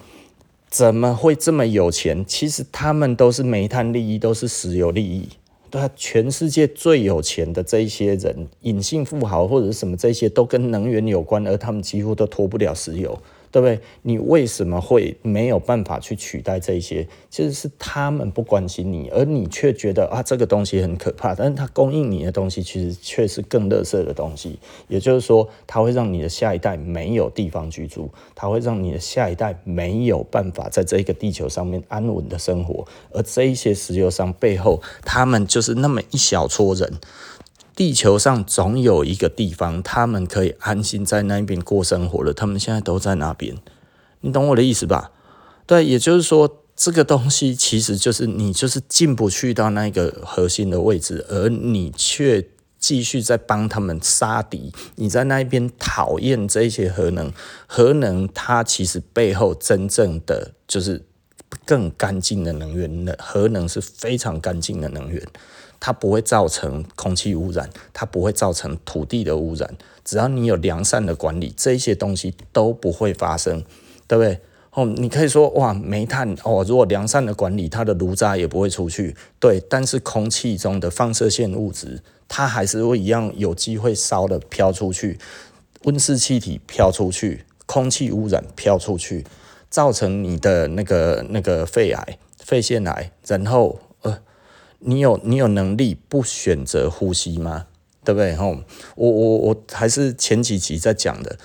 [0.69, 2.23] 怎么会这么有钱？
[2.27, 5.27] 其实他们都是煤炭利益，都是石油利益。
[5.71, 13.19] 对啊，全世界最有钱的这一些人，隐性富豪或者什么，这些都跟能源有关，而他们几乎都脱不了石油。
[13.51, 13.79] 对不对？
[14.03, 17.07] 你为什么会没有办法去取代这些？
[17.29, 21.33] 其实是他们不关心你，而你却觉得啊，这个东西很可怕。
[21.33, 24.59] 但是它供应你的东西，其实却是更垃圾的东西。
[24.87, 32.85] 也就是说，它会让你的下一代没有地方居住，它会让你的下一代没有办法在这个地球上面安稳的生活。
[33.11, 36.99] 而这一些石油商背后，他们就是那么一小撮人。
[37.79, 42.33] 地球上总有一个地方，他们可以安心在那边过生活了。
[42.33, 43.55] 他们现在都在那边，
[44.19, 45.11] 你懂我的意思吧？
[45.65, 52.45] 对，也就是说，这个东西其实就是你就是进不去到那个核心的位置，而你却
[52.77, 54.73] 继续在帮他们杀敌。
[54.95, 57.31] 你在那边讨厌这些核能，
[57.65, 61.01] 核能它其实背后真正的就是
[61.65, 65.25] 更干净的能源，核能是非常干净的能源。
[65.79, 69.75] 它不会造成空气污染，它不会造成土地的污染。
[70.03, 73.63] 只要你有良善的管理，这些东西都不会发生，
[74.07, 74.39] 对不对？
[74.71, 79.59] 哦，你可以说哇，煤炭哦，如果良善的管理，它的炉渣也不会出去，对。
[79.69, 85.17] 但是空气中的放射线物质，它还是会一样有机会烧的飘出去，
[85.83, 89.25] 温室气体飘出去，空气污染飘出去，
[89.69, 93.79] 造成你的那个那个肺癌、肺腺癌，然后。
[94.79, 97.67] 你有你有能力不选择呼吸吗？
[98.03, 98.35] 对不对？
[98.35, 98.57] 吼，
[98.95, 101.37] 我我我还是前几集在讲的，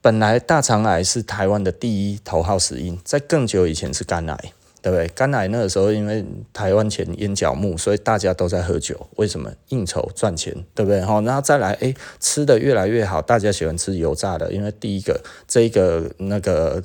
[0.00, 4.52] 本来大肠癌是台湾的第一头号死因，在更久以前是肝癌。
[4.84, 5.08] 对不对？
[5.14, 9.08] 肝癌那个时候，因为台湾前烟角木，所以大家都在喝酒。
[9.16, 9.50] 为什么？
[9.70, 11.00] 应酬赚钱，对不对？
[11.00, 16.82] 吼，然后再来，哎，吃的越来越好，大家喜欢吃油炸的，因为第一个这个那个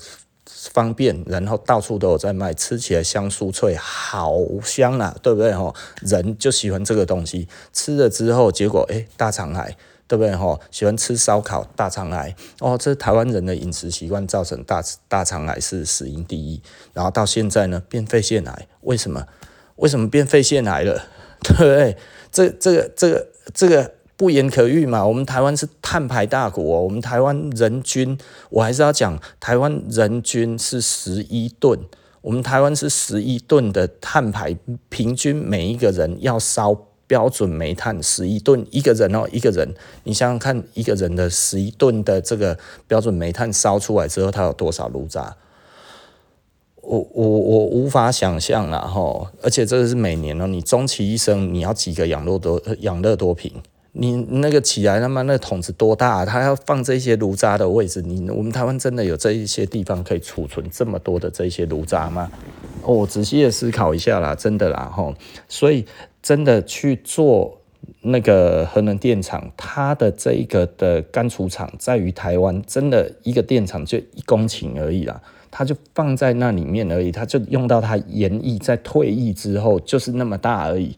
[0.72, 5.54] 方便，然后到处都有在卖，吃起来香酥脆，好香啊，对不对？
[5.54, 9.76] 哈，人就喜欢这个东西，吃了之后，结果哎，大肠癌。
[10.10, 10.36] 对不对？
[10.36, 16.60] 吼，喜欢吃烧烤，大肠癌哦，这是台湾人的饮食习惯造成大大肠癌是死因第一。
[16.94, 19.28] 然后到现在呢，变肺腺癌，为什么？
[19.76, 21.04] 为什么变肺腺癌了？
[21.46, 21.96] 对不对？
[22.32, 25.08] 这这个这个这个不言可喻嘛。
[25.08, 28.18] 我们台湾是碳排大国，我们台湾人均，
[28.50, 31.80] 我还是要讲，台湾人均是十一吨，
[32.20, 34.58] 我们台湾是十一吨的碳排，
[34.90, 36.86] 平均每一个人要烧。
[37.10, 42.56] 标准煤炭十一吨一个人哦，一个人，你想想看，一个人的十一吨的这个
[42.88, 45.36] 标准煤炭烧出来之后，它有多少炉渣？
[46.84, 48.82] 我我我无法想象啊！
[48.82, 53.52] 哈，而且这个是每年哦，你终其一生你要几个养乐多养乐多瓶？
[53.92, 56.26] 你那个起来他妈那桶子多大？
[56.26, 62.32] 它要放这些炉渣的位置，你我们台湾真的有这一些地方可以储存这么多的这些炉渣吗？
[62.84, 65.14] 哦，仔细的思考一下啦，真的啦，哈，
[65.48, 65.86] 所以。
[66.22, 67.62] 真的去做
[68.02, 80.98] 那个核能电厂，它的这一个的干储厂在于台湾，真的一个电厂就一公顷而已啦，它就放在那里面而已，它就用到它延役在退役之后就是那么大而已，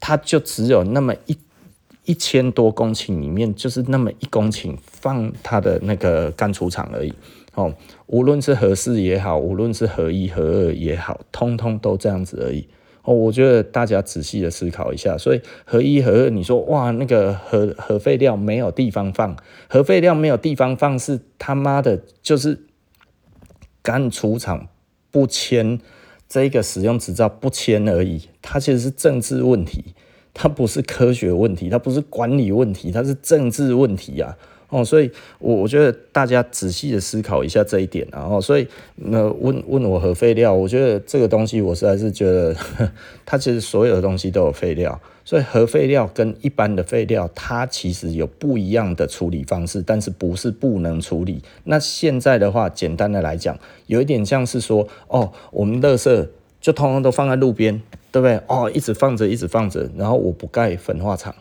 [0.00, 1.38] 它就只有那么一
[2.04, 7.12] 一千多公顷里面就是那么一公顷放它的那个干储厂而已，
[7.54, 7.72] 哦，
[8.06, 12.66] 无论是核四也好，无论是核一核二也好，通通都这样子而已。
[13.04, 19.36] 哦，我觉得大家仔细的思考一下，所以核一核二，你说哇，那个核核废料没有地方放，
[19.68, 22.66] 核废料没有地方放是他妈的，就是
[23.82, 24.68] 干储厂
[25.10, 25.80] 不签
[26.28, 29.94] 这个使用执照不签而已，它其实是政治问题，
[30.34, 34.36] 它不是科学问题，它不是管理问题，它是政治问题啊。
[34.68, 42.56] 哦，所以，我我觉得大家仔细的思考一下这一点，然后，所以，那问问我核废料，我觉得这个东西，我实在是觉得，
[43.26, 51.42] 它其实所有的东西都有废料，所以核废料跟一般的废料，它其实有不一样的处理方式，但是不是不能处理。
[51.64, 56.28] 那现在的话，简单的来讲，有一点像是说，哦，我们垃圾
[56.62, 58.40] 就通通都放在路边，对不对？
[58.46, 61.34] 哦，一直放着，一直放着，然后我不盖焚化厂，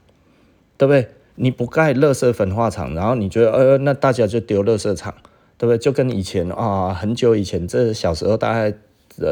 [0.76, 1.08] 对不对？
[1.36, 5.14] 你不盖垃圾焚化厂，然后你觉得呃，那大家就丢垃圾场，
[5.58, 5.78] 对不对？
[5.78, 8.74] 就跟以前啊，很久以前，这小时候大概，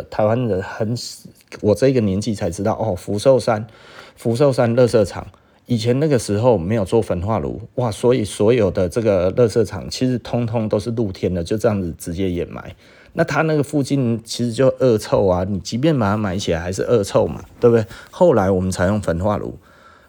[0.09, 0.95] 台湾人很，
[1.61, 3.65] 我这个年纪才知道哦，福寿山，
[4.15, 5.27] 福寿山垃圾场，
[5.65, 12.75] 以前那个时候没有做焚化炉，哇，所以所有的这个垃圾场其实通通都是露天的，就这样子直接掩埋。
[13.19, 17.85] 那它那个附近其实就恶臭啊，你即便把它埋起来还是恶臭嘛，对不对？
[18.09, 19.59] 后来我们才用焚化炉。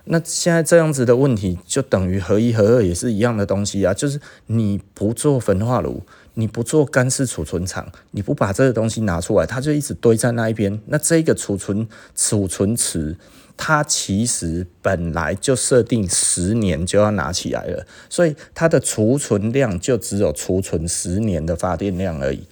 [0.04, 10.80] 那现在这样子的问题，就等于合一合二也是一样的东西啊，就是你不做焚化炉，你不做干式储存厂，你不把这个东西拿出来，它就一直堆在那一边。
[10.86, 13.16] 那这个储存储存池，
[13.56, 22.46] 它其实本来就设定十年就要拿起来了，所以它的储存量就只有储存十年的发电量而已，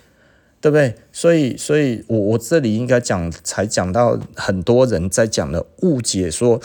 [0.61, 0.94] 对不对？
[1.12, 6.61] 所以，所以我我这里应该讲，才讲到很多人在讲的误解说。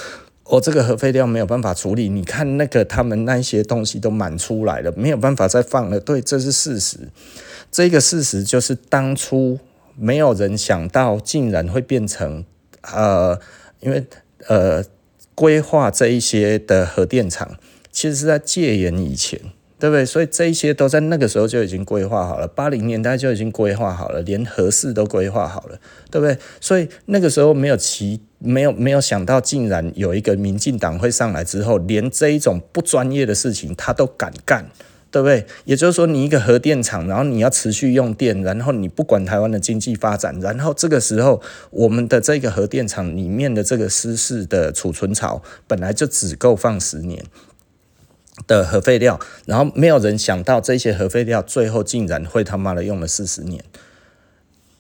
[0.46, 2.10] 哦，这个核废料没有办法处理。
[2.10, 5.98] 你看那个他们那些东西都满出来了，没有办法再放了。
[6.02, 7.08] 对，这是事实。
[7.72, 9.58] 这个事实就是当初
[9.96, 12.44] 没有人想到，竟然会变成
[12.82, 13.40] 呃，
[13.80, 14.06] 因为
[14.48, 14.84] 呃，
[15.34, 17.56] 规划这一些的核电厂，
[17.90, 19.40] 其实是在戒严以前。
[19.84, 20.06] 对不对？
[20.06, 25.78] 所以这一些都在那个时候就已经规划好了，八零年代就已经规划好了，连核四都规划好了，
[26.10, 26.38] 对不对？
[26.62, 34.66] 所以那个时候没有其没有没有想到，竟然有一个民进党会上来之后，连这一种不专业的事情他都敢干，
[35.12, 35.46] 对不对？
[35.66, 41.42] 也就是说，你一个核电厂，然后你要持续用电，然后你不管台湾的经济发展，然后这个时候
[41.72, 47.22] 我们的这个核电厂里面的这个湿式的储存槽本来就只够放十年。
[48.48, 53.64] 的核废料，然后没有人想到这些核废料最后竟然会他妈的用了四十年，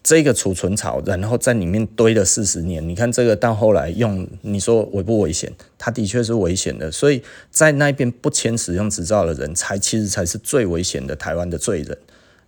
[0.03, 5.53] 这个储存槽，然后在里面堆了四十年，你看这个到后来用，你说危不危险？
[5.77, 11.97] 它的确是危险的，所以在那边不签使用执照的人才其实才是最危险的台湾的罪人。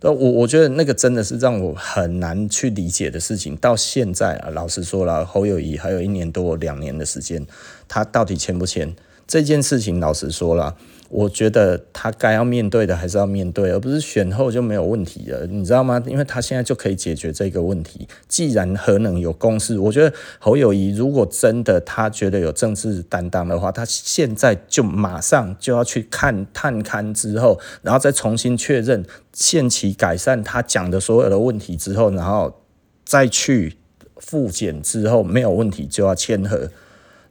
[0.01, 3.55] 那我我觉得那个真的是让我很难去理解的事情。
[3.55, 7.47] 到现在啊，老实说了，侯友谊还有一年多两年的时间，
[7.88, 8.93] 他到底签不签
[9.28, 9.99] 这件事情？
[9.99, 10.76] 老实说了。
[11.07, 16.03] 我觉得他该要面对的还是要面对，而不是选后就没有问题了，你知道吗？
[16.07, 18.07] 因为他现在就可以解决这个问题。
[18.28, 32.61] 既然核能有共识，我觉得侯友谊如果真的他觉得有政治担当的话，他现在就马上就要去看探勘之后，然后再重新确认限期改善他讲的所有的问题之后，然后
[33.05, 33.78] 再去
[34.17, 36.71] 复检之后没有问题就要签核。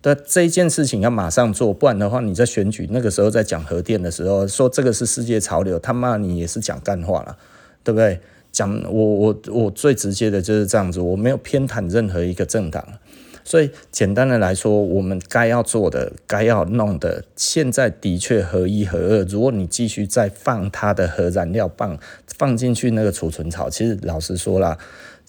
[0.07, 7.37] 那这一件事情要马上做，不然的话，你在选举那个时候在讲核电的时候，说这个是世界潮流，他骂你也是讲干话了，
[7.83, 8.21] 对不对？
[8.53, 12.87] 讲我我我最直接的就是这样子，我没有偏袒任何一个政党，
[13.43, 21.99] 所以简单的来说，我们该要做的、该要弄的，现在的确核一核二，如果你继续再放它的核燃料棒
[22.37, 24.79] 放进去那个储存槽，其实老实说啦，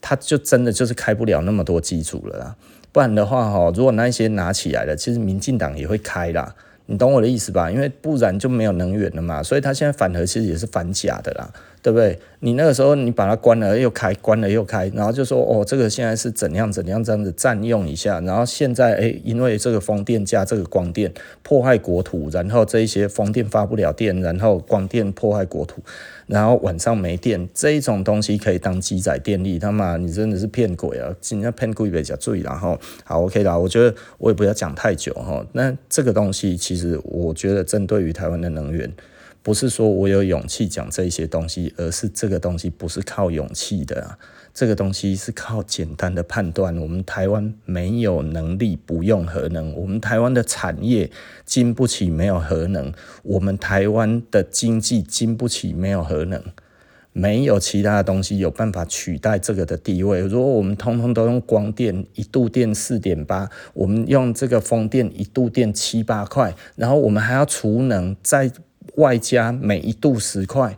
[0.02, 2.56] 它就真的就是开不了那么多机组了啦。
[2.96, 7.70] 不然的话，哈，如果那些拿起来了，其实民进党也会开啦，你懂我的意思吧？
[7.70, 11.52] 因为不然就没有能源了嘛，所以他现在反核其实也是反假的啦。
[11.84, 12.18] 对不对？
[12.40, 25.80] 你那个时候你把它关了又开，关了又开，然后就说哦，这个现在是怎样怎样这样子占用一下，然后现在诶，因为这个风电加这个光电破坏国土，然后这一些风电发不了电，然后光电破坏国土，
[26.28, 31.16] 然后晚上没电，这一种东西可以当机载电力，他妈你真的是骗鬼啊！
[31.22, 35.46] 今天骗鬼比较注意，然后好 OK 啦，我觉得我也不要讲太久哈。
[35.54, 38.92] 那这个东西其实我觉得针对于台湾的能源。
[39.44, 44.18] 不是说我有勇气讲这些东西，而是这个东西不是靠勇气的，
[44.56, 46.76] 这个东西是靠简单的判断。
[46.78, 51.12] 我们台湾没有能力不用核能，我们台湾的产业
[51.46, 52.92] 经不起没有核能，
[53.22, 56.42] 我们台湾的经济经不起没有核能，
[57.12, 60.22] 没有其他的东西有办法取代这个的地位。
[60.22, 68.52] 如果我们通通都用光电，一度电四点八，我们用这个风电一度电七八块，然后我们还要储能再。
[68.98, 70.78] 外加每一度十块，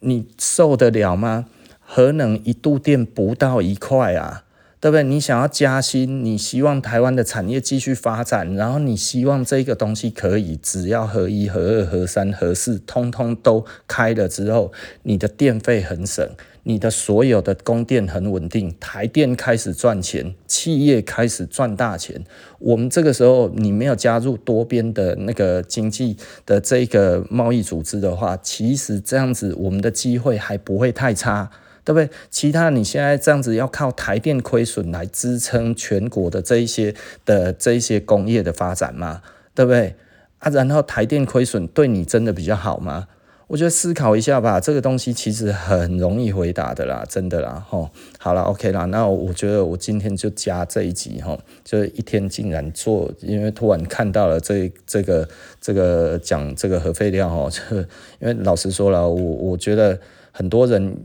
[0.00, 1.46] 你受得了吗？
[1.86, 4.44] 核能一度电不到一块啊，
[4.80, 5.04] 对不对？
[5.04, 14.72] 你想要加薪，你希望台湾的产业继续发展，然后你希望这个东西可以，只要核一、核二、核三、核四通通都开了之后，
[15.04, 16.28] 你的电费很省。
[16.68, 22.24] 你的所有的供电很稳定，台电开始赚钱，企业开始赚大钱。
[22.58, 31.48] 我们这个时候你没有加入多边的那个经济的这个贸易组织的话，其实这样子我们的机会还不会太差，
[31.86, 32.10] 对不对？
[32.30, 36.92] 其他你现在这样子要靠台电亏损来支撑全国的这一些
[37.24, 39.22] 的这一些工业的发展吗？
[39.54, 39.94] 对不对？
[40.40, 43.06] 啊，然后台电亏损对你真的比较好吗？
[43.46, 55.28] 我觉得思考一下吧，这个东西其实很容易回答的啦，真的啦，吼，好了，OK 啦，那我觉得我今天就加这一集，吼，就是一天竟然做，因为突然看到了这这个
[55.60, 57.76] 这个讲这个核废料，吼，这
[58.18, 59.96] 因为老实说了，我我觉得
[60.32, 60.96] 很多人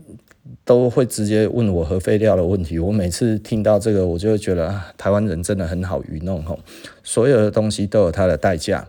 [0.64, 6.58] 都会直接问我核废料的问题，我每次听到这个，我就会觉得啊，台湾人真的很好愚弄，吼，
[7.02, 8.88] 所有的东西都有它的代价。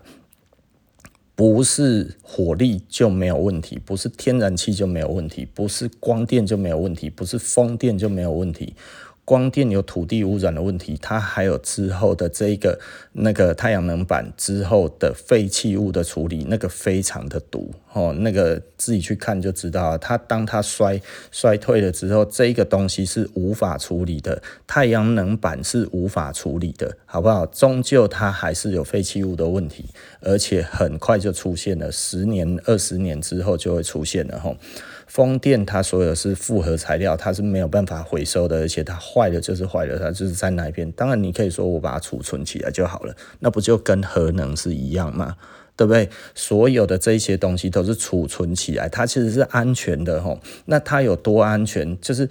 [1.36, 8.76] 不是火力就没有问题，不是天然气就没有问题，不是光电就没有问题，不是风电就没有问题。
[9.24, 12.78] 光电有土地污染的问题，它还有之后的这一个
[13.12, 19.98] 那个太阳能板之后的废弃物的处理，那个非常的毒哦，那个自己去看就知道了。
[19.98, 21.00] 它当它衰
[21.30, 27.46] 衰退了之后，这个东西是无法处理的，太阳能板是无法处理的，好不好？
[27.46, 29.86] 终究它还是有废弃物的问题，
[30.20, 34.56] 而且很快就出现了，十年、二十年之后就会出现了吼。
[35.06, 40.90] 风电它所有是复合材料，它是没有办法回收的，而且它坏了就是坏了，它就是在那边。
[40.92, 45.36] 当然，你可以说我把它储存起来就好了，那不就跟核能是一样吗？
[45.76, 46.08] 对不对？
[46.34, 50.40] 所有的这些东西都是储存起来，它其实是安全的吼。
[50.66, 52.00] 那它有多安全？
[52.00, 52.28] 就是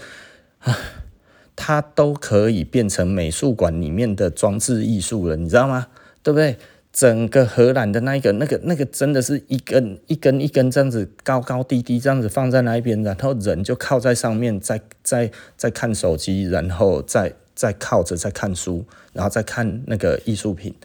[0.60, 0.78] 啊，
[1.56, 5.88] 它都可以变成美术馆里面的装置艺术了，你知道吗？
[6.24, 6.58] 对不对？
[6.94, 20.76] 整个荷兰的那一个、那个、那个，真的是一根一根一根这样子高高低低这样子放在那一边，然后人就靠在上面，在在在看手机，然后再再靠着在看书，然后再看那个艺术品，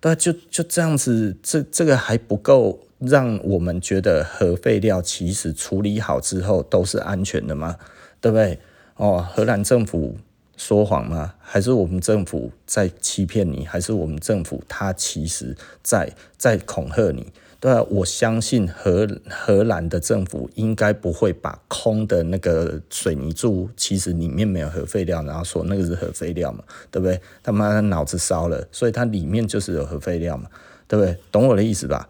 [0.00, 7.76] 对，就就这样子，这这个还不够让我们觉得核废料其实处理好之后都是安全的吗？
[8.20, 8.58] 对不对？
[8.96, 10.16] 哦，荷兰政府。
[10.64, 11.34] 说谎吗？
[11.40, 13.66] 还是我们政府在欺骗你？
[13.66, 17.32] 还是我们政府他其实在在恐吓你？
[17.58, 27.20] 对啊，我相信荷荷兰的政府应该不会把空的那个水泥柱，其实里面没有核废料，然后说那个是核废料嘛，对不对？
[27.42, 30.48] 他妈的脑子烧了，所以它里面就是有核废料嘛，
[30.86, 31.16] 对不对？
[31.32, 32.08] 懂我的意思吧？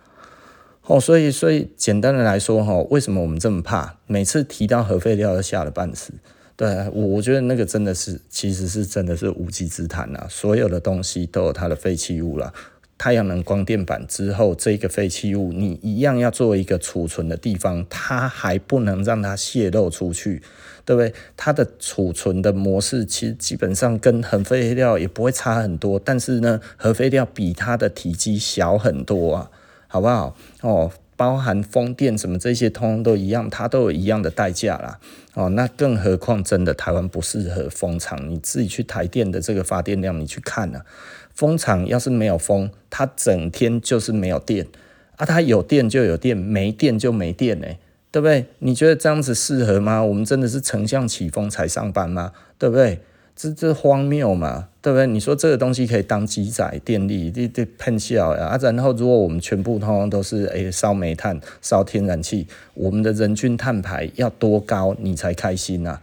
[0.85, 3.97] 哦，所以所以简单的来说哈，为什么我们这么怕？
[4.07, 6.13] 每次提到核废料，都吓得半死。
[6.57, 10.27] 对，我我觉得那个真的是，其实是真的是无稽之谈啊。
[10.29, 12.53] 所有的东西都有它的废弃物了。
[12.99, 20.41] 太阳能光电板之后，这个废弃物你一样要做一个储存的地方，它还不能让它泄漏出去，
[20.85, 21.13] 对不对？
[21.37, 29.51] 它的储存的模式其实基本上跟核废料也不会差很多，但是呢，核废料比它的体积小很多啊。
[29.89, 30.35] 好不好？
[30.63, 34.99] 哦，包含风电什么这些，通通都一样，它都有一样的代价啦。
[35.35, 40.85] 哦，那更何况真的台湾不适合风场，你自己去台电的这个发电量，你去看啊，
[41.35, 44.67] 风场要是没有风，它整天就是没有电
[45.17, 47.67] 啊，它有电就有电，没电就没电呢，
[48.11, 48.47] 对不对？
[48.59, 50.03] 你觉得这样子适合吗？
[50.03, 52.33] 我们真的是丞相起风才上班吗？
[52.59, 53.01] 对不对？
[53.35, 55.07] 这这荒谬嘛，对不对？
[55.07, 58.59] 你说这个东西可以当机载电力，这这喷笑呀啊！
[58.63, 66.01] 然后如果我们全部通通都是诶烧煤炭、烧天然气，我们的人均碳排要多高你才开心啊？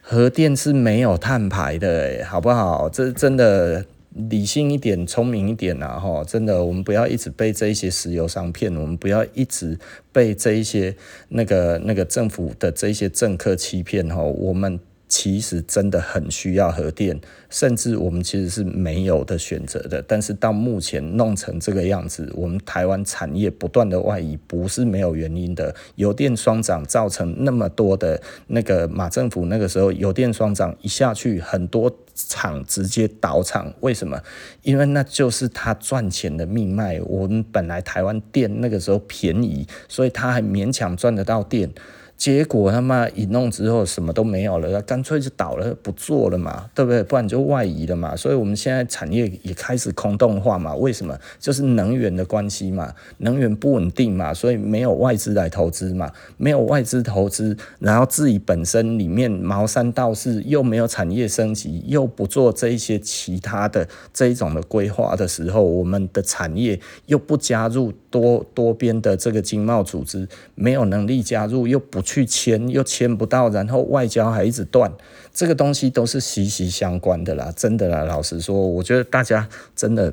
[0.00, 2.88] 核电是没有碳排的，好不好？
[2.88, 5.98] 这真的理性一点、聪明一点啊！
[5.98, 9.76] 哈，真的，我们不要一直被这一些石油商骗，我们不要一直
[10.12, 10.94] 被这一些
[11.30, 14.78] 那个那个政府的这一些政客欺骗哈，我们。
[15.10, 20.00] 其实真的很需要核电，甚至我们其实是没有的选择的。
[20.06, 25.74] 但是到目前弄成这个样子，我们台湾产业不断的外移，不是没有原因的。
[25.96, 33.74] 油电双涨造成那么多的那个马政府那个时候油电双涨一下去，很多厂直接倒厂。
[33.80, 34.22] 为什么？
[34.62, 37.00] 因为那就是他赚钱的命脉。
[37.00, 41.72] 我们本来台湾电那个时候便宜，所以他还勉强赚得到电。
[42.20, 47.02] 结果他妈一弄之后什么都没有了，干脆就倒了，不做了嘛，对不对？
[47.02, 48.14] 不然就外移了嘛。
[48.14, 50.74] 所以我们现在产业也开始空洞化嘛。
[50.74, 51.18] 为什么？
[51.38, 72.02] 就是能源的关系嘛，能源不稳定嘛，所以没有外资来投资嘛，没有外资投资，然后自己本身里面毛山道士，又没有产业升级，又不做这一些其他的这一种的规划的时候，我们的产业又不加入多多边的这个经贸组织，没有能力加入，又不。
[72.10, 74.92] 去签又签不到，然后外交还一直断，
[75.32, 78.02] 这个东西都是息息相关的啦，真的啦。
[78.02, 80.12] 老实说，我觉得大家真的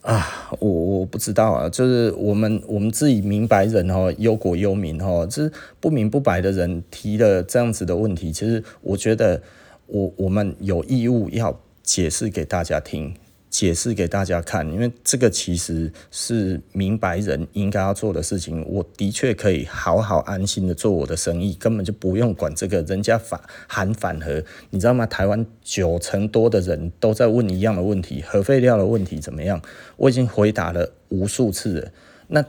[0.00, 0.26] 啊，
[0.58, 9.40] 我我不知道啊，就是我们我们自己明白人哦，忧国忧民哦，就是不明不白的人提了这样子的问题，其实我觉得
[9.86, 13.14] 我我们有义务要解释给大家听。
[13.52, 18.66] 解释给大家看，因为这个其实是明白人应该要做的事情。
[18.66, 22.80] 我的确可以好好安心的做我的生意，根本就不用管这个。
[22.82, 23.38] 人家反
[23.68, 25.04] 喊反核，你知道吗？
[25.04, 29.60] 台湾九成多的人都在问一样的问题：核废料的问题怎么样？
[29.98, 31.92] 我已经回答了无数次了。
[32.28, 32.44] 那。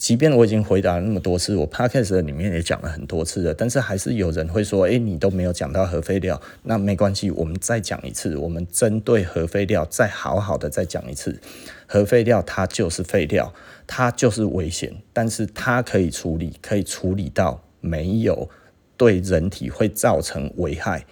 [0.00, 11.38] 即便我已经回答了那么多次，我 podcast 里面也讲了很多次了，但是还是有人会说，诶，你都没有讲到核废料，那没关系，我们再讲一次，我们针对核废料再好好的再讲一次。
[11.86, 13.52] 核废料它就是废料，
[13.86, 18.48] 它就是危险，但是它可以处理，可以处理到没有
[18.96, 21.04] 对人体会造成危害，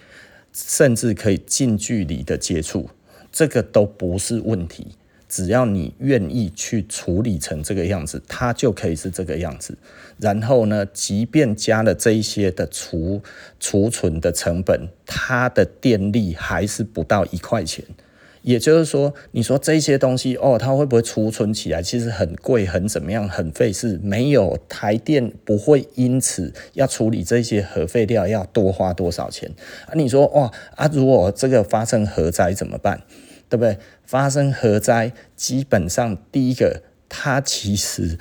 [0.51, 2.89] 甚至可以近距离的接触，
[3.31, 4.95] 这个都不是问题。
[5.29, 9.77] 只要你愿意去处理成这个样子，它就可以是这个样子。
[10.17, 13.21] 然后呢，即便加了这一些的储
[13.59, 17.85] 储存的成本，它的电力还是不到一块钱。
[18.41, 21.83] 也就是说，你说这些东西哦，它会不会储存起来？
[21.83, 23.99] 其实很贵，很怎么样，很费事。
[24.01, 29.51] 没有台电不会因此要处理这些核废料要多花多少钱
[29.85, 29.91] 啊？
[29.93, 33.01] 你说哇啊，如果这个发生核灾怎么办？
[33.49, 33.77] 对不对？
[34.05, 38.17] 发生核灾，基本上第一个，它其实，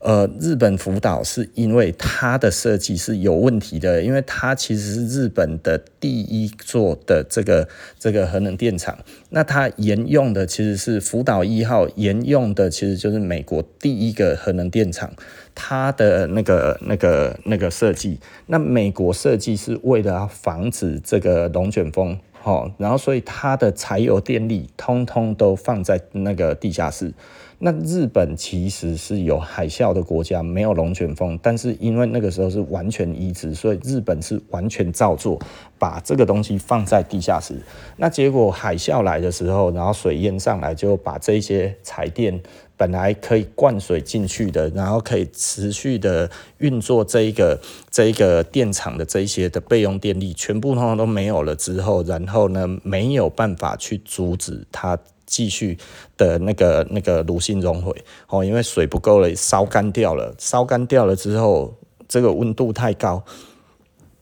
[0.00, 7.68] 呃，日本福岛是因为它的设计是有问题的，因为它其实是日本的第一座的这个
[7.98, 8.98] 这个核能电厂，
[9.30, 15.12] 那它沿用的其实是福岛一号，沿用的其实就是美国第一个核能电厂，
[15.54, 22.18] 它的那个那个那个设计，那美国设计是为了防止这个龙卷风。
[22.42, 27.14] 好，然后所以它的柴油电力通通都放在那个地下室。
[27.60, 35.38] 那日本其实是有海啸的国家，没有龙卷风，但是因为那个时候是完全移植，所以日本是完全照做，
[35.78, 37.54] 把这个东西放在地下室。
[37.96, 42.40] 那结果海啸来的时候，然后水淹上来，就把这些柴电。
[42.82, 46.28] 本来可以灌水进去的，然后可以持续的
[46.58, 47.56] 运作这一个
[47.92, 55.78] 这一个电厂的这一些的备用电力，全部通通都没有了之后，然后呢，没有办法去阻止它继续
[56.16, 57.94] 的那个那个炉心熔毁
[58.26, 61.72] 哦，因为水不够了，烧干掉了，烧干掉了之后，
[62.08, 63.22] 这个温度太高。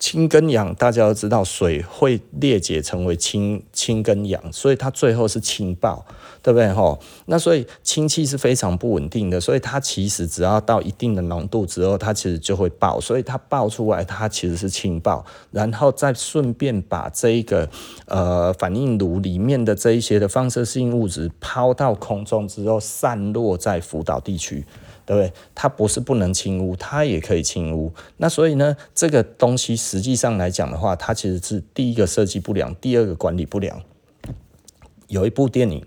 [0.01, 6.05] 氢跟氧，大家都知道，水会裂解成为氢氢跟氧，所以它最后是氢爆，
[6.42, 6.72] 对不对？
[6.72, 17.68] 吼，那所以氢气是非常不稳定的，所以它其实只要到一定的浓度之后，它其实就会爆，所以它爆出来，它其实是氢爆，然后再顺便把这一个
[18.07, 24.64] 呃反应炉里面的这一些的放射性物质抛到空中之后，散落在福岛地区。
[25.11, 25.33] 对不对？
[25.57, 27.93] 它不是不能清污，它也可以清污。
[28.19, 33.83] 那所以呢，这个东西实际上来讲的话，它其实是第一个设计不良，第二个管理不良。
[35.09, 35.85] 有一部电影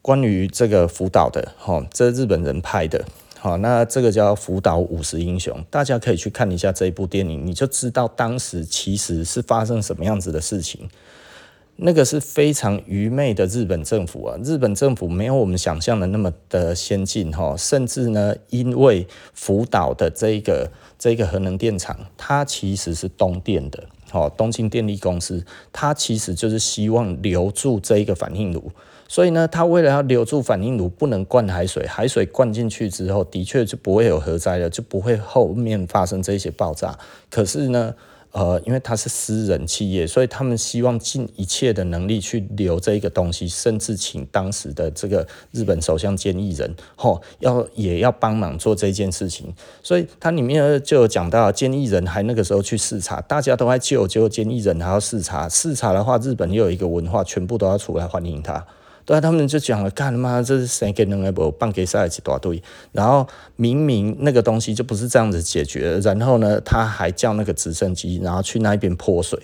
[0.00, 3.04] 关于这个福岛的，哈，这是日本人拍的，
[3.36, 10.88] 好，那这个叫《福岛五十英雄》，大家可以去看一下这一部电影，你就知道当时其实是发生什么样子的事情。
[11.82, 14.36] 那个是非常愚昧的日本政府啊！
[14.44, 28.70] 日本政府没有我们想象的那么的先进哈，甚至呢，因为福岛的这一个这个核能电厂，它其实是东电的，哦，东京电力公司，它其实就是希望留住这一个反应炉，
[29.08, 36.98] 所以呢，它为了要留住反应炉，不能灌海水，海水灌进去之后，的确就不会有核灾了，就不会后面发生这些爆炸。
[37.30, 37.94] 可是呢，
[38.32, 49.52] 呃，因为他是私人企业，所以他们希望尽一切的能力去留这一个东西，甚至请当时的这个日本首相菅义人，吼，要也要帮忙做这件事情。
[49.82, 58.64] 所以它里面就有讲到，菅义人还那个时候去视察，大家都在救，结果菅义人还要视察，视察的话，日本又有一个文化，全部都要出来欢迎他。
[59.10, 69.36] 对，他们就讲了，干嘛这是谁给能个办给赛一大堆，然后明明那个东西就不是这样子解决，然后呢，他还叫那个直升机，然后去那边泼水。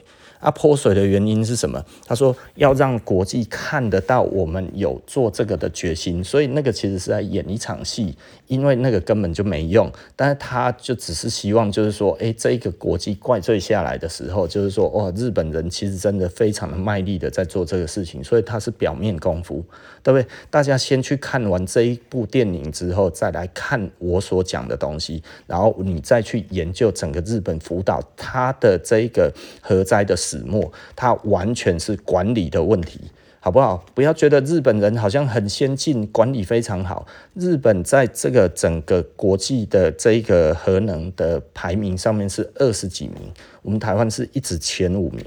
[0.46, 1.84] 他，泼水的原因是什么？
[2.06, 8.16] 他说要让国际看得到我们有做这个的决心，所以那个其实是在演一场戏，
[8.46, 9.90] 因为那个根本就没用。
[10.14, 19.64] 但是他就只是希望，就是说，哎、这个国际怪罪下来的时候，就是说，哇，日本人其实真的非常的卖力的在做这个事情，所以他是表面功夫，
[20.12, 20.28] 对不对？
[20.50, 29.32] 大家先去看完这一部电影之后，再来看我所讲的东西，然后你再去研究整个日本福岛它的这个
[29.62, 30.14] 核灾的。
[30.26, 33.00] 始末，它完全是管理的问题，
[33.38, 33.84] 好不好？
[33.94, 37.06] 不要觉得日本人好像很先进，管理非常好。
[37.34, 43.30] 日本在这个整个国际的这个核能的排名上面是二十几名，
[43.62, 45.24] 我们台湾是一直前五名，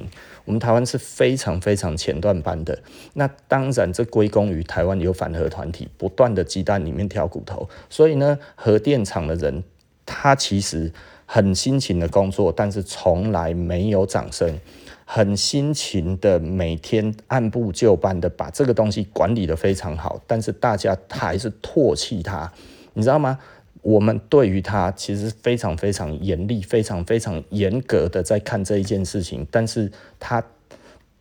[0.49, 2.75] 我们台湾是非常非常前段班的。
[3.13, 9.63] 那当然，这归功于台湾有反核团体不断的鸡蛋里面挑骨头，所以呢，核电厂的人
[10.07, 10.91] 他其实
[11.27, 14.59] 很辛勤的工作，但是从来没有掌声。
[15.05, 22.51] 很辛勤的，每天按部就班的把这个东西管理得非常好，但是大家还是唾弃他，
[22.93, 23.37] 你知道吗？
[23.81, 30.43] 我们对于他其实非常非常严厉、非常非常严格的在看这一件事情，但是他。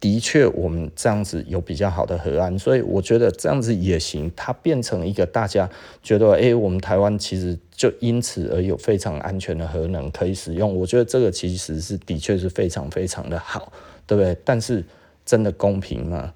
[0.00, 4.30] 的确，我们这样子有比较好的核安，所以我觉得这样子也行。
[4.36, 5.68] 它变成一个大家
[6.04, 10.72] 觉得，哎、我们台湾其实就因此而有非常安全的核能可以使用。
[10.72, 13.72] 我觉得这个其实是的确是非常非常的好，
[14.06, 14.36] 对不对？
[14.44, 14.84] 但是
[15.26, 16.32] 真的公平吗？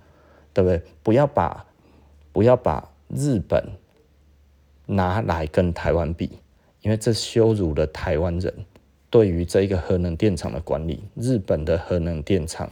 [0.53, 0.83] 对不对？
[1.05, 1.65] 不要把
[2.33, 3.65] 不要把日本
[4.87, 6.31] 拿来跟台湾比，
[6.81, 8.53] 因为这羞辱了台湾人
[9.11, 11.03] 对于这个核能电厂的管理。
[11.17, 12.71] 日本的核能电厂。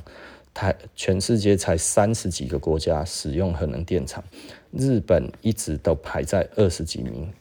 [0.52, 4.22] 台全世界才三十几个国家使用核能电厂，
[4.72, 7.32] 日本一直都排在二十几名，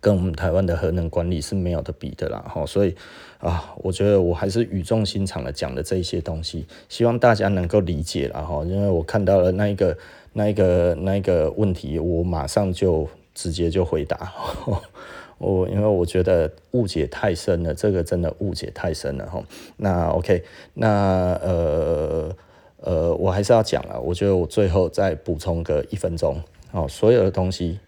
[0.00, 2.38] 跟我们台湾的核能管理是没有得比的啦。
[2.48, 2.94] 哈，所以
[3.40, 8.62] 啊，我觉得我还是语重心长的讲的这一些东西，希望大家能够理解了哈。
[8.64, 9.98] 因为我看到了那一个、
[10.32, 14.32] 那一个、那一个问题，我马上就直接就回答。
[15.38, 19.42] 我因为我觉得误解太深了，这个真的误解太深了哈。
[19.76, 22.34] 那 OK，那呃
[22.80, 24.00] 呃，我还是要讲了。
[24.00, 26.86] 我觉得我最后再补充个一分钟哦。
[26.88, 27.80] 所有的东西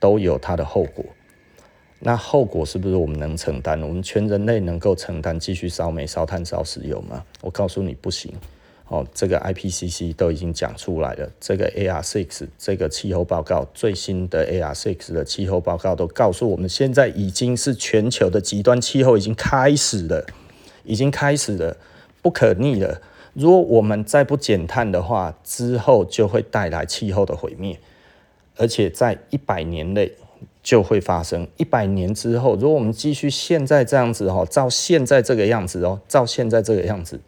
[0.00, 1.04] 都有它的后果，
[2.00, 3.80] 那后果是不是我们能承担？
[3.80, 7.24] 我们全人类能够承担继续烧煤、烧炭、烧石油吗？
[7.40, 8.34] 我告诉你，不行。
[8.90, 11.30] 哦，这个 IPCC 都已经讲出来了。
[11.40, 20.26] 这个 AR6 这个气候报告最新的 AR6 的气候报告都告诉我们，现在已经是全球的极端气候已经开始了，
[20.82, 21.76] 已经开始了，
[22.20, 23.00] 不可逆了。
[23.32, 27.78] 如果我们再不减碳的话，之后就会带来气候的毁灭。
[28.56, 30.12] 而且在一百年内
[30.64, 31.46] 就会发生。
[31.56, 37.20] 一百年之后，如果我们继续现在这样子哦，照现在这个样子哦，照现在这个样子，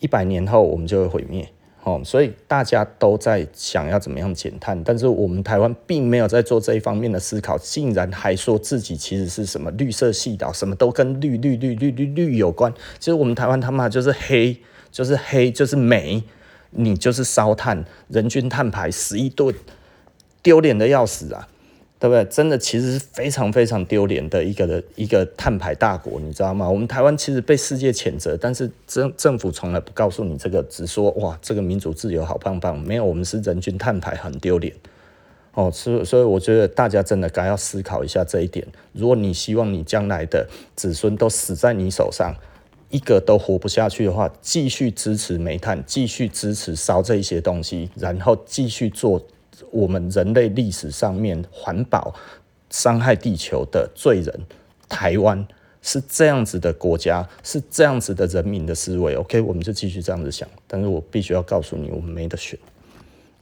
[0.00, 1.48] 一百年后我们就会毁灭。
[1.82, 12.70] 哦，所以大家都在想要怎么样减碳，但是我们台湾并没有在做这一方面的思考，竟然还说自己其实是什么绿色系岛，什么都跟绿绿绿绿绿绿有关。
[12.98, 14.58] 其实我们台湾他妈就是黑，
[14.92, 16.22] 就是黑，就是煤，
[16.72, 19.54] 你就是烧炭，人均碳排十一吨，
[20.42, 21.48] 丢脸的要死啊！
[22.00, 22.24] 对不对？
[22.24, 26.66] 真的，其实是非常非常丢脸的一个的一个碳排大国，你知道吗？
[26.66, 32.80] 我们台湾其实被世界谴责，但是政政府从来不告诉你这个，只说哇，这个民主自由好棒棒。
[32.80, 34.74] 没有，我们是人均碳排很丢脸。
[35.52, 38.66] 哦，所所以我觉得大家真的该要思考一下这一点。
[38.94, 42.34] 如果你希望你将来的子孙都死在你手上，
[42.88, 49.22] 一个都活不下去的话，继续支持煤炭，继续支持烧这一些东西，然后继续做。
[49.70, 52.14] 我们人类历史上面环保
[52.70, 54.40] 伤害地球的罪人，
[54.88, 55.46] 台湾
[55.82, 59.14] 是这样子的国家，是这样子的人民的思维。
[59.14, 60.48] OK，我们就继续这样子想。
[60.66, 62.58] 但是我必须要告诉你，我们没得选，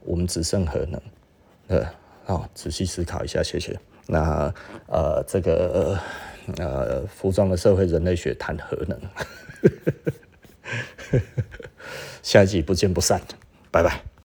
[0.01, 1.01] 我们只剩核能。
[1.67, 1.85] 呃，
[2.25, 3.79] 好，仔细思考一下，谢谢。
[4.07, 4.51] 那
[4.87, 5.99] 呃，这个
[6.57, 8.99] 呃，服装的社会人类学谈核能，
[12.23, 13.21] 下一集不见不散，
[13.69, 14.09] 拜拜。